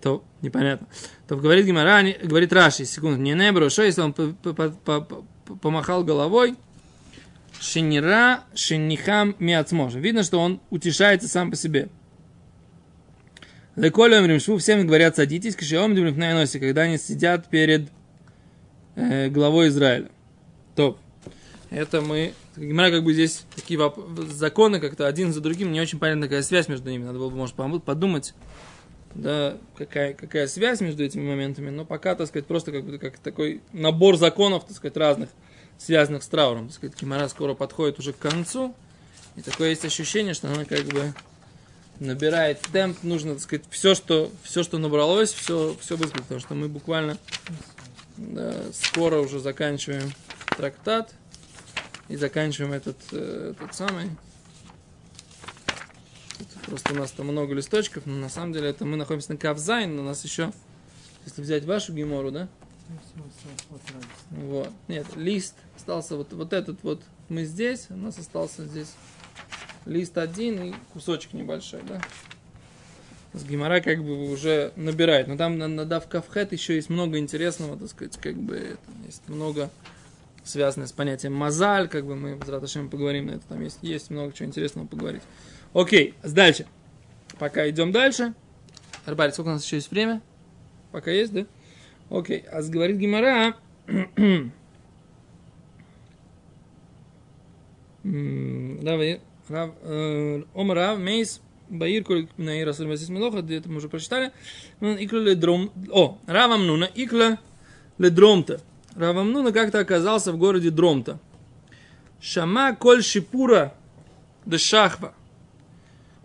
То 0.00 0.24
непонятно. 0.40 0.86
То 1.26 1.36
говорит 1.36 1.66
Гимара, 1.66 2.02
говорит 2.22 2.50
Раши, 2.50 2.86
секунду, 2.86 3.20
не 3.20 3.34
небро, 3.34 3.68
что 3.68 3.82
если 3.82 4.00
он 4.00 4.14
помахал 5.60 6.02
головой, 6.02 6.56
Шинира 7.60 8.44
шинихам 8.54 9.36
миацмош. 9.38 9.94
Видно, 9.96 10.22
что 10.22 10.40
он 10.40 10.62
утешается 10.70 11.28
сам 11.28 11.50
по 11.50 11.56
себе. 11.56 11.90
Леколем 13.76 14.24
римшву 14.24 14.56
всем 14.56 14.86
говорят 14.86 15.16
садитесь, 15.16 15.56
к 15.56 15.62
шиомдим 15.62 16.16
на 16.16 16.32
носе, 16.32 16.58
когда 16.58 16.82
они 16.82 16.96
сидят 16.96 17.48
перед 17.48 17.90
э, 18.94 19.28
главой 19.28 19.68
Израиля. 19.68 20.08
Топ. 20.74 20.98
Это 21.68 22.00
мы... 22.00 22.32
Гимара 22.58 22.90
как 22.90 23.04
бы 23.04 23.12
здесь 23.12 23.44
такие 23.54 23.80
законы 24.30 24.80
как-то 24.80 25.06
один 25.06 25.32
за 25.32 25.40
другим, 25.40 25.72
не 25.72 25.80
очень 25.80 25.98
понятна 25.98 26.26
какая 26.26 26.42
связь 26.42 26.68
между 26.68 26.90
ними. 26.90 27.04
Надо 27.04 27.18
было 27.18 27.30
бы, 27.30 27.36
может, 27.36 27.54
подумать, 27.84 28.34
да, 29.14 29.56
какая, 29.76 30.14
какая 30.14 30.46
связь 30.46 30.80
между 30.80 31.04
этими 31.04 31.26
моментами. 31.26 31.70
Но 31.70 31.84
пока, 31.84 32.14
так 32.14 32.26
сказать, 32.26 32.46
просто 32.46 32.72
как, 32.72 32.84
бы, 32.84 32.98
как 32.98 33.18
такой 33.18 33.62
набор 33.72 34.16
законов, 34.16 34.64
так 34.66 34.76
сказать, 34.76 34.96
разных 34.96 35.30
связанных 35.78 36.22
с 36.22 36.28
трауром. 36.28 36.66
Так 36.66 36.76
сказать, 36.76 36.96
Кимара 36.96 37.28
скоро 37.28 37.54
подходит 37.54 37.98
уже 37.98 38.12
к 38.12 38.18
концу. 38.18 38.74
И 39.36 39.42
такое 39.42 39.70
есть 39.70 39.84
ощущение, 39.84 40.34
что 40.34 40.48
она 40.52 40.64
как 40.64 40.84
бы 40.86 41.14
набирает 42.00 42.60
темп. 42.72 42.98
Нужно, 43.02 43.34
так 43.34 43.42
сказать, 43.42 43.64
все, 43.70 43.94
что, 43.94 44.30
все, 44.42 44.62
что 44.62 44.78
набралось, 44.78 45.32
все, 45.32 45.76
все 45.80 45.96
высказать. 45.96 46.24
Потому 46.24 46.40
что 46.40 46.54
мы 46.54 46.68
буквально 46.68 47.18
да, 48.16 48.54
скоро 48.72 49.20
уже 49.20 49.38
заканчиваем 49.38 50.12
трактат. 50.56 51.14
И 52.08 52.16
заканчиваем 52.16 52.72
этот, 52.72 52.96
э, 53.12 53.54
этот 53.56 53.74
самый. 53.74 54.10
Тут 56.38 56.48
просто 56.66 56.92
у 56.92 56.96
нас 56.96 57.10
там 57.10 57.26
много 57.26 57.54
листочков, 57.54 58.06
но 58.06 58.14
на 58.14 58.28
самом 58.28 58.52
деле 58.52 58.70
это 58.70 58.84
мы 58.84 58.96
находимся 58.96 59.32
на 59.32 59.38
Кавзайн, 59.38 59.94
но 59.94 60.02
у 60.02 60.04
нас 60.06 60.24
еще, 60.24 60.52
если 61.26 61.42
взять 61.42 61.64
вашу 61.64 61.92
гемору, 61.92 62.30
да? 62.30 62.48
Вот. 64.30 64.70
Нет, 64.86 65.06
лист 65.16 65.54
остался 65.76 66.16
вот, 66.16 66.32
вот 66.32 66.52
этот 66.52 66.82
вот. 66.82 67.02
Мы 67.28 67.44
здесь, 67.44 67.86
у 67.90 67.96
нас 67.96 68.18
остался 68.18 68.64
здесь 68.64 68.94
лист 69.84 70.16
один 70.16 70.62
и 70.62 70.74
кусочек 70.92 71.32
небольшой, 71.34 71.82
да? 71.86 72.00
С 73.34 73.44
Гимара 73.44 73.80
как 73.80 74.02
бы 74.02 74.30
уже 74.30 74.72
набирает. 74.76 75.28
Но 75.28 75.36
там 75.36 75.58
на, 75.58 75.68
на 75.68 75.84
Дав 75.84 76.08
Кавхет 76.08 76.52
еще 76.52 76.76
есть 76.76 76.88
много 76.88 77.18
интересного, 77.18 77.78
так 77.78 77.90
сказать, 77.90 78.16
как 78.16 78.36
бы 78.36 78.56
это, 78.56 79.06
есть 79.06 79.28
много 79.28 79.70
связанное 80.48 80.86
с 80.86 80.92
понятием 80.92 81.34
мазаль, 81.34 81.88
как 81.88 82.06
бы 82.06 82.16
мы 82.16 82.36
в 82.36 82.48
Раташем 82.48 82.88
поговорим 82.88 83.26
на 83.26 83.32
это, 83.32 83.46
там 83.48 83.60
есть, 83.62 83.78
есть 83.82 84.10
много 84.10 84.32
чего 84.32 84.48
интересного 84.48 84.86
поговорить. 84.86 85.22
Окей, 85.74 86.14
дальше. 86.24 86.66
Пока 87.38 87.68
идем 87.68 87.92
дальше. 87.92 88.34
Арбарь, 89.04 89.32
сколько 89.32 89.48
у 89.48 89.52
нас 89.52 89.64
еще 89.64 89.76
есть 89.76 89.90
время? 89.90 90.22
Пока 90.90 91.10
есть, 91.10 91.32
да? 91.32 91.46
Окей, 92.10 92.44
а 92.50 92.62
говорит 92.62 92.96
Гимара, 92.96 93.54
Давай, 98.02 99.20
Омрав, 100.54 100.98
Мейс, 100.98 101.42
Баир, 101.68 102.04
Наира, 102.38 102.72
Сульмасис 102.72 103.10
Мелоха, 103.10 103.38
это 103.38 103.68
мы 103.68 103.76
уже 103.76 103.88
прочитали. 103.90 104.32
Икла 104.80 105.18
Ледром, 105.18 105.70
о, 105.90 106.18
Равам 106.26 106.66
Нуна, 106.66 106.88
Икла 106.94 107.38
Ледромта. 107.98 108.62
Равам 108.98 109.30
Нуна 109.30 109.52
как-то 109.52 109.78
оказался 109.78 110.32
в 110.32 110.38
городе 110.38 110.70
Дромта. 110.70 111.20
Шама 112.20 112.74
Коль 112.74 113.04
Шипура 113.04 113.72
Дешахва. 114.44 115.14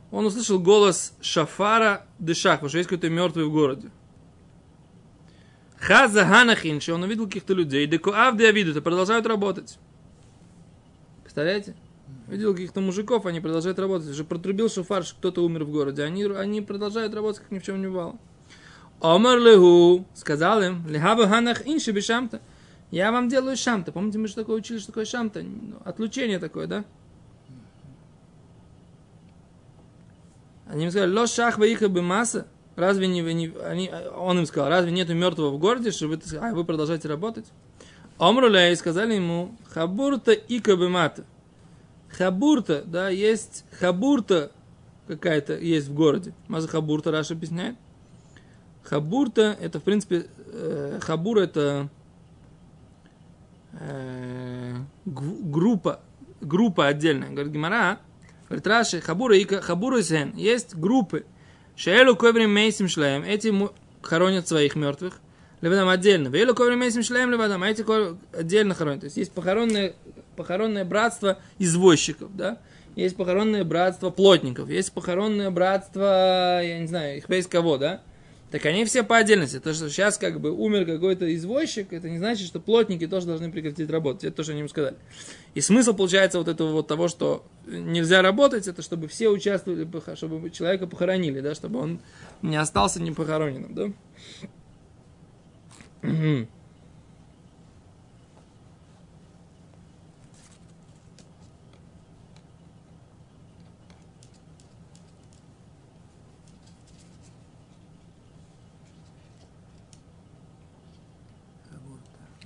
Он 0.10 0.26
услышал 0.26 0.60
голос 0.60 1.14
Шафара 1.22 2.08
Дешахва, 2.18 2.70
что 2.70 2.80
есть 2.80 2.90
какой-то 2.90 3.12
мертвый 3.12 3.46
в 3.46 3.52
городе. 3.52 3.92
Хаза 5.78 6.26
Ханахинши, 6.26 6.92
он 6.92 7.04
увидел 7.04 7.28
каких-то 7.28 7.54
людей, 7.54 7.86
деко 7.86 8.10
авды 8.10 8.48
авидута, 8.48 8.82
продолжают 8.82 9.28
работать. 9.28 9.78
Представляете? 11.22 11.76
Видел 12.28 12.54
каких-то 12.54 12.82
мужиков, 12.82 13.28
они 13.28 13.40
продолжают 13.40 13.78
работать. 13.78 14.10
Уже 14.10 14.24
протрубил 14.24 14.68
шофар, 14.68 15.04
что 15.04 15.16
кто-то 15.18 15.44
умер 15.44 15.66
в 15.66 15.72
городе. 15.72 16.04
Они, 16.04 16.24
они 16.24 16.62
продолжают 16.62 17.14
работать, 17.14 17.42
как 17.42 17.52
ни 17.52 17.60
в 17.60 17.64
чем 17.64 17.82
не 17.82 17.88
бывало. 17.88 18.18
Омар 19.00 19.38
леху, 19.38 20.08
сказал 20.16 20.64
им, 20.64 20.88
лехаба 20.88 21.28
ханах 21.28 21.68
инши 21.68 21.92
бешамта. 21.92 22.42
Я 22.94 23.12
вам 23.12 23.28
делаю 23.28 23.58
шамта. 23.58 23.92
Помните, 23.92 24.20
мы 24.20 24.28
же 24.28 24.36
такое 24.36 24.58
учили, 24.58 24.78
что 24.78 24.90
такое 24.90 25.06
шамта? 25.06 25.42
Ну, 25.42 25.78
отлучение 25.84 26.38
такое, 26.38 26.68
да? 26.68 26.86
Они 30.68 30.86
им 30.86 30.92
сказали, 30.92 31.12
ло 31.12 31.26
шах 31.26 31.58
их 31.58 31.82
бы 31.90 32.04
масса. 32.04 32.46
Разве 32.76 33.08
не, 33.08 33.22
не 33.22 33.52
они, 33.66 33.92
он 34.16 34.38
им 34.38 34.46
сказал, 34.46 34.70
разве 34.70 34.92
нету 34.92 35.16
мертвого 35.16 35.50
в 35.50 35.58
городе, 35.58 35.90
что 35.90 36.08
вы, 36.08 36.20
а 36.40 36.54
вы 36.54 36.64
продолжаете 36.64 37.08
работать? 37.08 37.46
Омруля 38.20 38.70
и 38.70 38.76
сказали 38.76 39.16
ему, 39.16 39.56
хабурта 39.70 40.34
и 40.34 40.60
кабымата. 40.60 41.26
Хабурта, 42.10 42.84
да, 42.86 43.10
есть 43.10 43.66
хабурта 43.80 44.52
какая-то 45.08 45.58
есть 45.58 45.88
в 45.88 45.96
городе. 45.96 46.36
Маза 46.48 46.68
хабурта 46.68 47.10
Раша 47.10 47.34
объясняет. 47.34 47.76
Хабурта, 48.84 49.58
это, 49.60 49.80
в 49.80 49.84
принципе, 49.84 50.28
э, 50.46 51.00
хабур 51.02 51.40
это 51.40 51.90
э, 53.80 54.76
группа, 55.06 56.00
группа 56.42 56.88
отдельная. 56.88 57.30
Говорит 57.30 57.52
Гимара, 57.52 58.00
говорит 58.48 58.68
Раши, 58.68 59.02
хабура 59.02 59.38
и 59.38 59.46
хабура 59.46 60.02
зен. 60.02 60.34
Есть 60.36 60.76
группы. 60.76 61.26
Шеэлу 61.76 62.16
коврим 62.16 62.52
мейсим 62.52 62.88
шлеем. 62.88 63.24
Эти 63.24 63.54
хоронят 64.02 64.48
своих 64.48 64.76
мертвых. 64.76 65.20
Левадам 65.62 65.88
отдельно. 65.90 66.28
Вейлу 66.28 66.54
коврим 66.54 66.80
мейсим 66.80 67.04
шлеем 67.04 67.32
левадам. 67.32 67.64
А 67.64 67.70
эти 67.70 67.86
отдельно 68.38 68.76
хоронят. 68.76 69.02
То 69.02 69.06
есть 69.06 69.18
есть 69.18 69.32
похоронное, 69.32 69.96
похоронное 70.36 70.86
братство 70.86 71.40
извозчиков, 71.58 72.36
да? 72.36 72.60
Есть 72.96 73.16
похоронное 73.16 73.64
братство 73.64 74.12
плотников. 74.12 74.70
Есть 74.70 74.92
похоронное 74.92 75.50
братство, 75.50 76.62
я 76.62 76.80
не 76.80 76.88
знаю, 76.88 77.18
их 77.18 77.50
кого, 77.50 77.78
да? 77.78 78.02
Так 78.54 78.68
они 78.68 78.86
все 78.86 79.02
по 79.02 79.18
отдельности. 79.18 79.60
То, 79.60 79.74
что 79.74 79.90
сейчас 79.90 80.20
как 80.20 80.40
бы 80.40 80.52
умер 80.52 80.86
какой-то 80.86 81.34
извозчик, 81.34 81.92
это 81.92 82.08
не 82.08 82.20
значит, 82.20 82.46
что 82.46 82.60
плотники 82.60 83.08
тоже 83.08 83.26
должны 83.26 83.52
прекратить 83.52 83.90
работать. 83.90 84.26
Это 84.26 84.36
то, 84.36 84.44
что 84.44 84.52
они 84.52 84.62
им 84.62 84.70
сказали. 84.70 84.96
И 85.56 85.62
смысл 85.62 85.96
получается 85.96 86.38
вот 86.38 86.48
этого 86.48 86.72
вот 86.72 86.88
того, 86.88 87.08
что 87.08 87.44
нельзя 87.66 88.22
работать, 88.22 88.68
это 88.68 88.84
чтобы 88.84 89.08
все 89.08 89.30
участвовали, 89.30 89.88
чтобы 90.14 90.52
человека 90.52 90.86
похоронили, 90.86 91.40
да, 91.40 91.56
чтобы 91.56 91.80
он 91.80 92.00
не 92.44 92.56
остался 92.56 93.02
непохороненным, 93.02 93.74
да. 96.04 96.46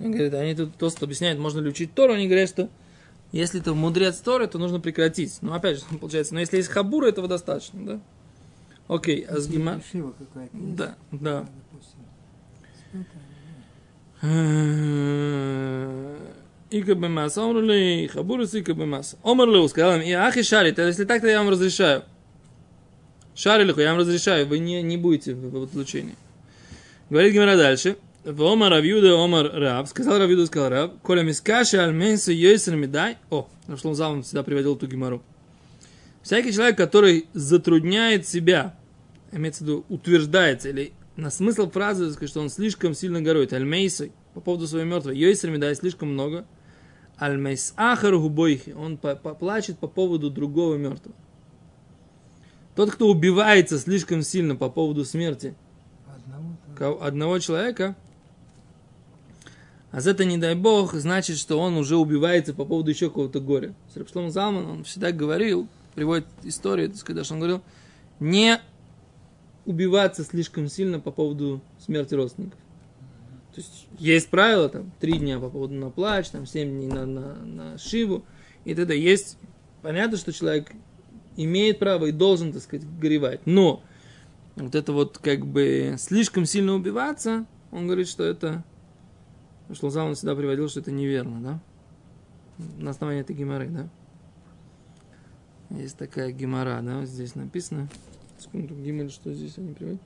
Он 0.00 0.12
говорит, 0.12 0.34
они 0.34 0.54
тут 0.54 0.76
Тост 0.76 1.02
объясняют, 1.02 1.38
можно 1.38 1.60
ли 1.60 1.68
учить 1.68 1.94
Тору, 1.94 2.12
они 2.12 2.26
говорят, 2.26 2.48
что 2.48 2.68
если 3.32 3.60
это 3.60 3.74
мудрец 3.74 4.16
Торы, 4.18 4.46
то 4.46 4.58
нужно 4.58 4.80
прекратить. 4.80 5.38
Ну, 5.40 5.52
опять 5.52 5.78
же, 5.78 5.84
получается, 6.00 6.34
но 6.34 6.40
если 6.40 6.56
есть 6.56 6.68
хабура, 6.68 7.08
этого 7.08 7.28
достаточно, 7.28 7.84
да? 7.84 8.00
Окей, 8.86 9.22
а 9.22 9.38
с 9.38 9.48
гима... 9.48 9.80
Да, 10.52 10.96
да. 11.12 11.46
Ика 16.70 16.94
бемас, 16.94 17.36
омрли, 17.36 18.08
хабурус 18.12 18.54
ика 18.54 18.72
бемас. 18.72 19.16
Омрлу, 19.22 19.68
сказал 19.68 19.96
им, 19.96 20.02
и 20.02 20.12
ахи 20.12 20.42
шарит, 20.42 20.78
если 20.78 21.04
так, 21.04 21.20
то 21.20 21.28
я 21.28 21.38
вам 21.38 21.50
разрешаю. 21.50 22.04
Шарилиху, 23.34 23.80
я 23.80 23.90
вам 23.90 24.00
разрешаю, 24.00 24.46
вы 24.48 24.58
не, 24.58 24.82
не 24.82 24.96
будете 24.96 25.34
в 25.34 25.62
отлучении. 25.62 26.16
Говорит 27.08 27.34
Гимара 27.34 27.56
дальше. 27.56 27.96
Омар 28.28 28.70
Равьюда, 28.70 29.14
Омар 29.22 29.50
Раб, 29.54 29.88
сказал 29.88 30.18
Равьюда, 30.18 30.44
сказал 30.46 30.68
Раб, 30.68 31.00
Коля 31.00 31.22
мискаша 31.22 31.84
альменса 31.84 32.30
йойсер 32.30 32.76
медай. 32.76 33.16
О, 33.30 33.48
Рашлом 33.66 33.94
Залман 33.94 34.22
всегда 34.22 34.42
приводил 34.42 34.76
эту 34.76 34.86
гемору. 34.86 35.22
Всякий 36.22 36.52
человек, 36.52 36.76
который 36.76 37.26
затрудняет 37.32 38.28
себя, 38.28 38.76
имеется 39.32 39.64
в 39.64 39.66
виду, 39.66 39.86
утверждается, 39.88 40.68
или 40.68 40.92
на 41.16 41.30
смысл 41.30 41.70
фразы, 41.70 42.14
что 42.26 42.40
он 42.40 42.50
слишком 42.50 42.92
сильно 42.92 43.22
горюет, 43.22 43.54
альмейсой, 43.54 44.12
по 44.34 44.40
поводу 44.40 44.68
своей 44.68 44.84
мертвой, 44.84 45.16
йойсер 45.16 45.50
медай 45.50 45.74
слишком 45.74 46.12
много, 46.12 46.44
альмейс 47.16 47.72
ахар 47.76 48.14
губойхи, 48.18 48.72
он 48.72 48.98
поплачет 48.98 49.78
по 49.78 49.88
поводу 49.88 50.28
другого 50.28 50.74
мертвого. 50.74 51.16
Тот, 52.76 52.90
кто 52.90 53.08
убивается 53.08 53.78
слишком 53.78 54.20
сильно 54.20 54.54
по 54.54 54.68
поводу 54.68 55.06
смерти 55.06 55.54
одного 56.78 57.38
человека, 57.38 57.96
а 59.90 59.98
это, 60.00 60.24
не 60.24 60.36
дай 60.36 60.54
бог, 60.54 60.94
значит, 60.94 61.38
что 61.38 61.58
он 61.58 61.76
уже 61.76 61.96
убивается 61.96 62.52
по 62.52 62.64
поводу 62.64 62.90
еще 62.90 63.08
какого-то 63.08 63.40
горя. 63.40 63.74
Срабшлом 63.92 64.30
Залман, 64.30 64.66
он 64.66 64.84
всегда 64.84 65.12
говорил, 65.12 65.66
приводит 65.94 66.26
историю, 66.42 66.92
что 66.94 67.34
он 67.34 67.40
говорил, 67.40 67.62
не 68.20 68.60
убиваться 69.64 70.24
слишком 70.24 70.68
сильно 70.68 71.00
по 71.00 71.10
поводу 71.10 71.62
смерти 71.78 72.14
родственников. 72.14 72.58
То 73.54 73.60
есть 73.60 73.86
есть 73.98 74.28
правило, 74.28 74.68
там, 74.68 74.92
три 75.00 75.18
дня 75.18 75.38
по 75.38 75.48
поводу 75.48 75.74
на 75.74 75.90
плач, 75.90 76.28
там, 76.28 76.46
семь 76.46 76.70
дней 76.70 76.88
на, 76.88 77.06
на, 77.06 77.34
на 77.34 77.78
шиву, 77.78 78.24
и 78.64 78.74
тогда 78.74 78.94
есть, 78.94 79.38
понятно, 79.82 80.16
что 80.16 80.32
человек 80.32 80.70
имеет 81.36 81.78
право 81.78 82.06
и 82.06 82.12
должен, 82.12 82.52
так 82.52 82.62
сказать, 82.62 82.86
горевать, 82.98 83.40
но 83.46 83.82
вот 84.56 84.74
это 84.74 84.92
вот 84.92 85.18
как 85.18 85.46
бы 85.46 85.96
слишком 85.98 86.44
сильно 86.44 86.74
убиваться, 86.74 87.46
он 87.72 87.86
говорит, 87.86 88.08
что 88.08 88.22
это 88.24 88.64
Шлузан 89.74 90.14
всегда 90.14 90.34
приводил, 90.34 90.68
что 90.68 90.80
это 90.80 90.90
неверно, 90.90 91.40
да? 91.40 91.60
На 92.78 92.90
основании 92.90 93.20
этой 93.20 93.36
геморы, 93.36 93.68
да? 93.68 93.88
Есть 95.70 95.98
такая 95.98 96.32
гемора, 96.32 96.80
да, 96.82 97.04
здесь 97.04 97.34
написано. 97.34 97.88
Секунду, 98.38 98.74
гимель, 98.74 99.10
что 99.10 99.32
здесь 99.32 99.58
они 99.58 99.74
приводят? 99.74 100.00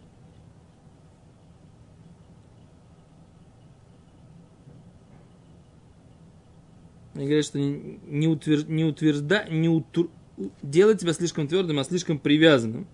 Они 7.14 7.27
говорят, 7.27 7.44
что 7.44 7.59
не, 7.61 8.27
утвер... 8.27 8.68
не 8.68 8.85
утвержда... 8.85 9.44
не 9.48 9.68
утр... 9.68 10.09
делать 10.62 11.01
тебя 11.01 11.12
слишком 11.12 11.46
твердым, 11.46 11.79
а 11.79 11.85
слишком 11.85 12.18
привязанным. 12.18 12.87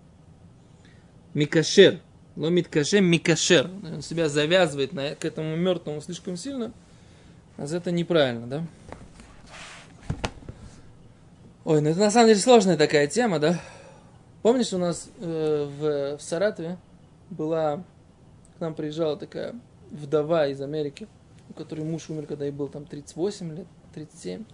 Микашер. 1.33 2.01
Ломит 2.39 2.69
каше 2.69 3.01
микашер. 3.01 3.69
Он 3.83 4.01
себя 4.01 4.29
завязывает 4.29 4.93
на, 4.93 5.13
к 5.13 5.25
этому 5.25 5.57
мертвому 5.57 5.99
слишком 5.99 6.37
сильно. 6.37 6.71
А 7.57 7.65
это 7.65 7.91
неправильно, 7.91 8.47
да? 8.47 8.63
Ой, 11.65 11.81
ну 11.81 11.89
это 11.89 11.99
на 11.99 12.09
самом 12.09 12.27
деле 12.27 12.39
сложная 12.39 12.77
такая 12.77 13.07
тема, 13.07 13.39
да? 13.39 13.59
Помнишь, 14.41 14.71
у 14.71 14.77
нас 14.77 15.09
э, 15.19 15.69
в, 15.79 16.17
в 16.17 16.21
Саратове 16.21 16.77
была, 17.29 17.83
к 18.57 18.61
нам 18.61 18.73
приезжала 18.73 19.17
такая 19.17 19.53
вдова 19.91 20.47
из 20.47 20.61
Америки, 20.61 21.09
у 21.49 21.53
которой 21.53 21.81
муж 21.81 22.09
умер, 22.09 22.25
когда 22.25 22.45
ей 22.45 22.51
был 22.51 22.69
там 22.69 22.85
38 22.85 23.53
лет, 23.53 23.67
37. 23.93 24.45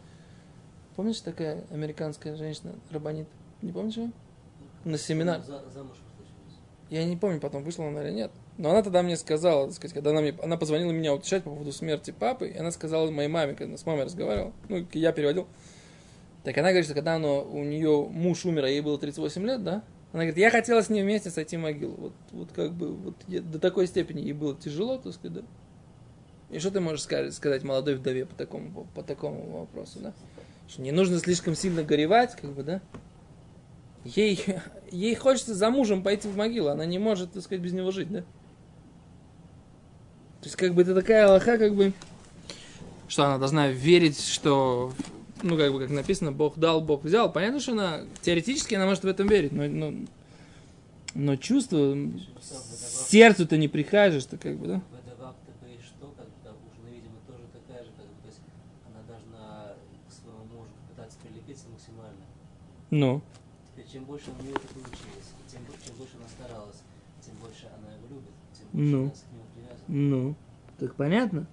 Помнишь, 0.95 1.19
такая 1.19 1.63
американская 1.69 2.35
женщина, 2.35 2.73
рабанит? 2.89 3.27
Не 3.61 3.71
помнишь 3.71 3.97
ее? 3.97 4.11
На 4.85 4.97
семинар. 4.97 5.43
За, 5.43 5.61
замуж 5.69 5.97
Я 6.89 7.03
не 7.05 7.17
помню, 7.17 7.39
потом 7.39 7.63
вышла 7.63 7.87
она 7.87 8.03
или 8.03 8.11
нет. 8.11 8.31
Но 8.57 8.69
она 8.69 8.83
тогда 8.83 9.01
мне 9.01 9.17
сказала, 9.17 9.67
так 9.67 9.75
сказать, 9.75 9.93
когда 9.93 10.11
она, 10.11 10.21
мне, 10.21 10.35
она 10.43 10.55
позвонила 10.55 10.91
меня 10.91 11.13
утешать 11.13 11.43
по 11.43 11.49
поводу 11.49 11.71
смерти 11.71 12.11
папы, 12.11 12.49
и 12.49 12.57
она 12.57 12.71
сказала 12.71 13.09
моей 13.09 13.27
маме, 13.27 13.53
когда 13.53 13.65
она 13.65 13.77
с 13.77 13.85
мамой 13.85 14.05
разговаривала, 14.05 14.53
ну, 14.69 14.85
я 14.93 15.11
переводил, 15.11 15.47
так 16.43 16.55
она 16.57 16.69
говорит, 16.69 16.85
что 16.85 16.93
когда 16.93 17.15
она, 17.15 17.39
у 17.39 17.63
нее 17.63 18.07
муж 18.07 18.45
умер, 18.45 18.65
а 18.65 18.69
ей 18.69 18.81
было 18.81 18.99
38 18.99 19.45
лет, 19.45 19.63
да, 19.63 19.83
она 20.13 20.23
говорит, 20.23 20.37
я 20.37 20.51
хотела 20.51 20.81
с 20.81 20.89
ней 20.89 21.01
вместе 21.01 21.31
сойти 21.31 21.57
в 21.57 21.61
могилу. 21.61 21.95
Вот, 21.95 22.13
вот 22.31 22.51
как 22.53 22.71
бы, 22.71 22.93
вот 22.93 23.15
я- 23.27 23.41
до 23.41 23.59
такой 23.59 23.87
степени 23.87 24.21
ей 24.21 24.33
было 24.33 24.55
тяжело, 24.55 24.97
так 24.97 25.13
сказать, 25.13 25.39
да. 25.39 25.41
И 26.51 26.59
что 26.59 26.71
ты 26.71 26.79
можешь 26.79 27.01
сказать, 27.01 27.33
сказать 27.33 27.63
молодой 27.63 27.95
вдове 27.95 28.25
по 28.25 28.35
такому, 28.35 28.87
по 28.93 29.01
такому 29.01 29.59
вопросу, 29.59 29.99
да? 29.99 30.13
Что 30.69 30.83
не 30.83 30.91
нужно 30.91 31.19
слишком 31.19 31.55
сильно 31.55 31.83
горевать, 31.83 32.35
как 32.39 32.51
бы, 32.51 32.63
да? 32.63 32.81
Ей, 34.05 34.39
ей 34.91 35.15
хочется 35.15 35.55
за 35.55 35.69
мужем 35.69 36.03
пойти 36.03 36.27
в 36.27 36.37
могилу, 36.37 36.69
она 36.69 36.85
не 36.85 36.99
может, 36.99 37.33
так 37.33 37.43
сказать, 37.43 37.61
без 37.61 37.73
него 37.73 37.91
жить, 37.91 38.11
да? 38.11 38.21
То 40.41 40.47
есть, 40.47 40.55
как 40.55 40.75
бы, 40.75 40.83
это 40.83 40.93
такая 40.93 41.27
лоха, 41.27 41.57
как 41.57 41.73
бы, 41.73 41.91
что 43.07 43.25
она 43.25 43.39
должна 43.39 43.69
верить, 43.69 44.23
что, 44.23 44.93
ну, 45.41 45.57
как 45.57 45.73
бы, 45.73 45.79
как 45.79 45.89
написано, 45.89 46.31
Бог 46.31 46.59
дал, 46.59 46.81
Бог 46.81 47.03
взял. 47.03 47.31
Понятно, 47.31 47.59
что 47.59 47.71
она, 47.71 48.01
теоретически 48.21 48.75
она 48.75 48.85
может 48.85 49.03
в 49.03 49.07
этом 49.07 49.27
верить, 49.27 49.51
но, 49.51 49.65
но, 49.67 49.93
но 51.15 51.35
чувство, 51.35 51.97
сердцу-то 53.09 53.57
не 53.57 53.67
прикажешь, 53.67 54.25
то 54.25 54.37
как 54.37 54.57
бы, 54.57 54.67
да? 54.67 54.81
Вдова 55.03 55.33
к 55.33 55.35
ТП 55.47 55.83
что, 55.83 56.13
как 56.15 56.27
бы, 56.27 56.69
жена, 56.75 56.89
видимо, 56.93 57.15
тоже 57.25 57.41
такая 57.51 57.83
же, 57.83 57.89
как 57.97 58.05
бы, 58.05 58.21
то 58.21 58.27
есть 58.27 58.41
она 58.87 59.01
должна 59.07 59.73
к 60.07 60.13
своему 60.13 60.45
мужу 60.53 60.69
пытаться 60.89 61.17
прилепиться 61.23 61.65
максимально. 61.69 62.21
Ну, 62.91 63.23
чем 63.91 64.05
больше 64.05 64.31
у 64.37 64.41
нее 64.41 64.53
это 64.53 64.67
получилось, 64.73 65.33
и 65.39 65.51
тем, 65.51 65.61
чем 65.85 65.95
больше 65.95 66.13
она 66.17 66.27
старалась, 66.27 66.77
тем 67.25 67.35
больше 67.35 67.67
она 67.77 67.93
его 67.93 68.07
любит, 68.09 68.31
тем 68.53 68.67
больше 68.71 68.91
Ну. 68.91 69.01
она 69.03 69.09
к 69.09 69.31
нему 69.31 69.43
привязана. 69.53 69.85
ну, 69.87 70.35
так 70.79 70.95
понятно. 70.95 71.47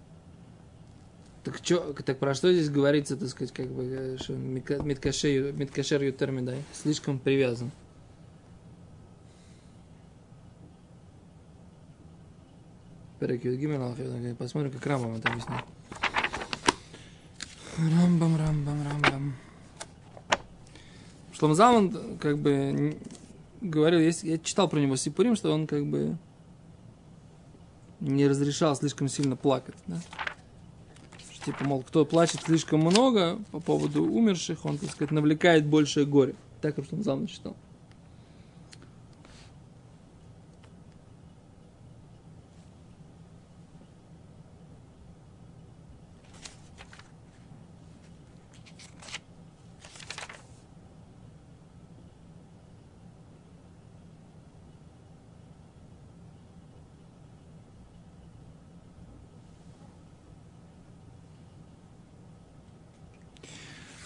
Так, 1.44 1.60
чё, 1.60 1.92
так 1.92 2.18
про 2.18 2.34
что 2.34 2.52
здесь 2.52 2.70
говорится, 2.70 3.16
так 3.16 3.28
сказать, 3.28 3.52
как 3.52 3.66
бы, 3.66 3.84
э, 3.84 4.16
что 4.18 4.34
Миткашер 4.34 5.52
Миткашер 5.52 6.02
Ютермидай, 6.02 6.62
слишком 6.72 7.18
привязан. 7.18 7.70
Посмотрим, 14.38 14.72
как 14.72 14.84
Рамбам 14.86 15.14
это 15.14 15.28
объясняет. 15.28 15.64
Рамбам, 17.78 18.36
Рамбам, 18.36 18.84
Рамбам. 18.84 19.34
Шламзалман, 21.42 22.18
как 22.18 22.38
бы, 22.38 22.96
говорил, 23.60 23.98
я 23.98 24.38
читал 24.38 24.68
про 24.68 24.78
него 24.78 24.94
Сипурим, 24.94 25.34
что 25.34 25.52
он, 25.52 25.66
как 25.66 25.84
бы, 25.84 26.16
не 27.98 28.28
разрешал 28.28 28.76
слишком 28.76 29.08
сильно 29.08 29.34
плакать, 29.34 29.74
да? 29.88 30.00
Типа, 31.44 31.64
мол, 31.64 31.82
кто 31.82 32.04
плачет 32.04 32.42
слишком 32.42 32.78
много 32.82 33.40
по 33.50 33.58
поводу 33.58 34.04
умерших, 34.04 34.64
он, 34.64 34.78
так 34.78 34.92
сказать, 34.92 35.10
навлекает 35.10 35.66
большее 35.66 36.06
горе. 36.06 36.36
Так, 36.60 36.76
он 36.78 37.02
сам 37.02 37.26
считал. 37.26 37.56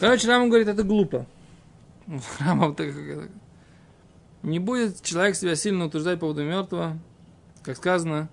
Короче, 0.07 0.29
Рамам 0.29 0.51
говорит, 0.51 0.69
это 0.69 0.85
глупо. 0.85 1.27
Рамам 2.39 2.77
так 2.77 2.95
не 4.45 4.61
будет 4.61 5.03
человек 5.03 5.35
себя 5.35 5.57
сильно 5.57 5.87
утверждать 5.87 6.21
по 6.21 6.27
поводу 6.27 6.45
мертвого. 6.45 6.97
Как 7.65 7.77
сказано, 7.77 8.29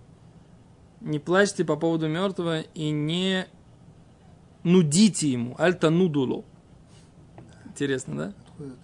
не 1.02 1.18
плачьте 1.18 1.66
по 1.66 1.76
поводу 1.76 2.08
мертвого 2.08 2.60
и 2.62 2.92
не 2.92 3.48
нудите 4.62 5.32
ему. 5.32 5.56
Альта 5.58 5.90
нудулу. 5.90 6.46
Интересно, 7.66 8.18
да? 8.18 8.34
Откуда 8.44 8.70
это? 8.70 8.78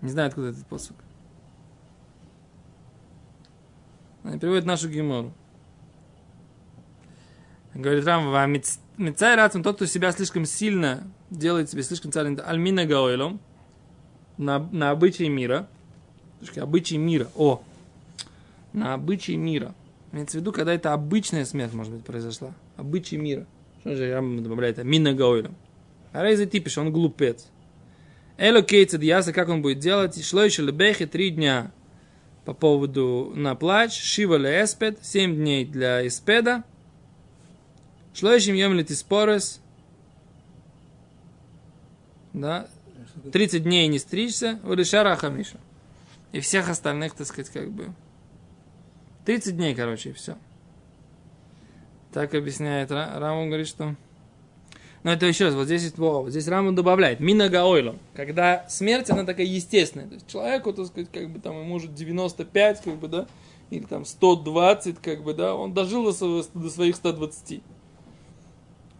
Не 0.00 0.08
знаю, 0.08 0.28
откуда 0.28 0.48
этот 0.48 0.66
посук. 0.66 0.96
Они 4.22 4.38
приводят 4.38 4.64
нашу 4.64 4.88
гемору. 4.88 5.34
Говорит 7.76 8.06
Рам, 8.06 8.30
«Ва 8.30 8.46
миц- 8.46 8.80
мицай 8.96 9.36
рацим, 9.36 9.62
тот, 9.62 9.76
кто 9.76 9.84
себя 9.84 10.10
слишком 10.10 10.46
сильно 10.46 11.06
делает 11.28 11.68
себе 11.68 11.82
слишком 11.82 12.10
царь, 12.10 12.34
альмина 12.40 12.86
гаойлом, 12.86 13.38
на, 14.38 14.58
на 14.72 14.90
обычаи 14.90 15.28
мира, 15.28 15.68
обычаи 16.56 16.94
мира, 16.94 17.28
о, 17.34 17.62
на 18.72 18.94
обычаи 18.94 19.32
мира. 19.32 19.74
Имеется 20.10 20.38
в 20.38 20.40
виду, 20.40 20.52
когда 20.52 20.72
это 20.72 20.94
обычная 20.94 21.44
смерть, 21.44 21.74
может 21.74 21.92
быть, 21.92 22.04
произошла. 22.04 22.54
Обычаи 22.78 23.16
мира. 23.16 23.46
Что 23.80 23.94
же 23.94 24.10
Рам 24.10 24.42
добавляет? 24.42 24.82
Мина 24.82 25.12
гаойлом. 25.12 25.54
А 26.12 26.22
Рейзе 26.22 26.46
типиш, 26.46 26.78
он 26.78 26.92
глупец. 26.92 27.46
Эло 28.38 28.62
кейцед 28.62 29.02
яса, 29.02 29.34
как 29.34 29.50
он 29.50 29.60
будет 29.60 29.80
делать? 29.80 30.22
Шло 30.24 30.42
еще 30.42 30.62
лебехи 30.62 31.04
три 31.04 31.28
дня 31.28 31.72
по 32.46 32.54
поводу 32.54 33.32
на 33.34 33.54
плач, 33.54 34.00
шива 34.00 34.36
ле 34.36 34.64
эспед, 34.64 34.98
семь 35.02 35.36
дней 35.36 35.66
для 35.66 36.06
эспеда, 36.06 36.64
шло 38.16 38.32
еще 38.32 38.50
им 38.50 38.56
емлит 38.56 38.90
испорес, 38.90 39.60
да, 42.32 42.68
А 43.02 43.08
что 43.08 43.20
ты- 43.20 43.30
30 43.30 43.62
дней 43.64 43.86
не 43.88 43.98
стричься, 43.98 44.58
вылишара 44.62 45.16
хамиша. 45.16 45.58
И 46.32 46.40
всех 46.40 46.68
остальных, 46.68 47.14
так 47.14 47.26
сказать, 47.26 47.50
как 47.50 47.70
бы. 47.70 47.92
30 49.24 49.56
дней, 49.56 49.74
короче, 49.74 50.10
и 50.10 50.12
все. 50.12 50.36
Так 52.12 52.34
объясняет 52.34 52.90
Ра- 52.90 53.18
Рамон, 53.18 53.48
говорит, 53.48 53.68
что... 53.68 53.94
Но 55.02 55.12
это 55.12 55.26
еще 55.26 55.44
раз, 55.46 55.54
вот 55.54 55.66
здесь, 55.66 55.92
вот 55.96 56.30
здесь 56.30 56.48
Рамон 56.48 56.74
добавляет, 56.74 57.20
минагаойлом, 57.20 57.98
когда 58.14 58.68
смерть, 58.68 59.08
она 59.08 59.24
такая 59.24 59.46
естественная. 59.46 60.08
То 60.08 60.14
есть 60.14 60.26
человеку, 60.26 60.72
так 60.72 60.86
сказать, 60.86 61.08
как 61.12 61.30
бы 61.30 61.38
там, 61.38 61.54
ему 61.56 61.64
может 61.64 61.94
95, 61.94 62.80
как 62.82 62.96
бы, 62.96 63.06
да, 63.06 63.26
или 63.70 63.84
там 63.84 64.04
120, 64.04 64.98
как 65.00 65.22
бы, 65.22 65.32
да, 65.32 65.54
он 65.54 65.74
дожил 65.74 66.04
до 66.04 66.70
своих 66.70 66.96
120. 66.96 67.62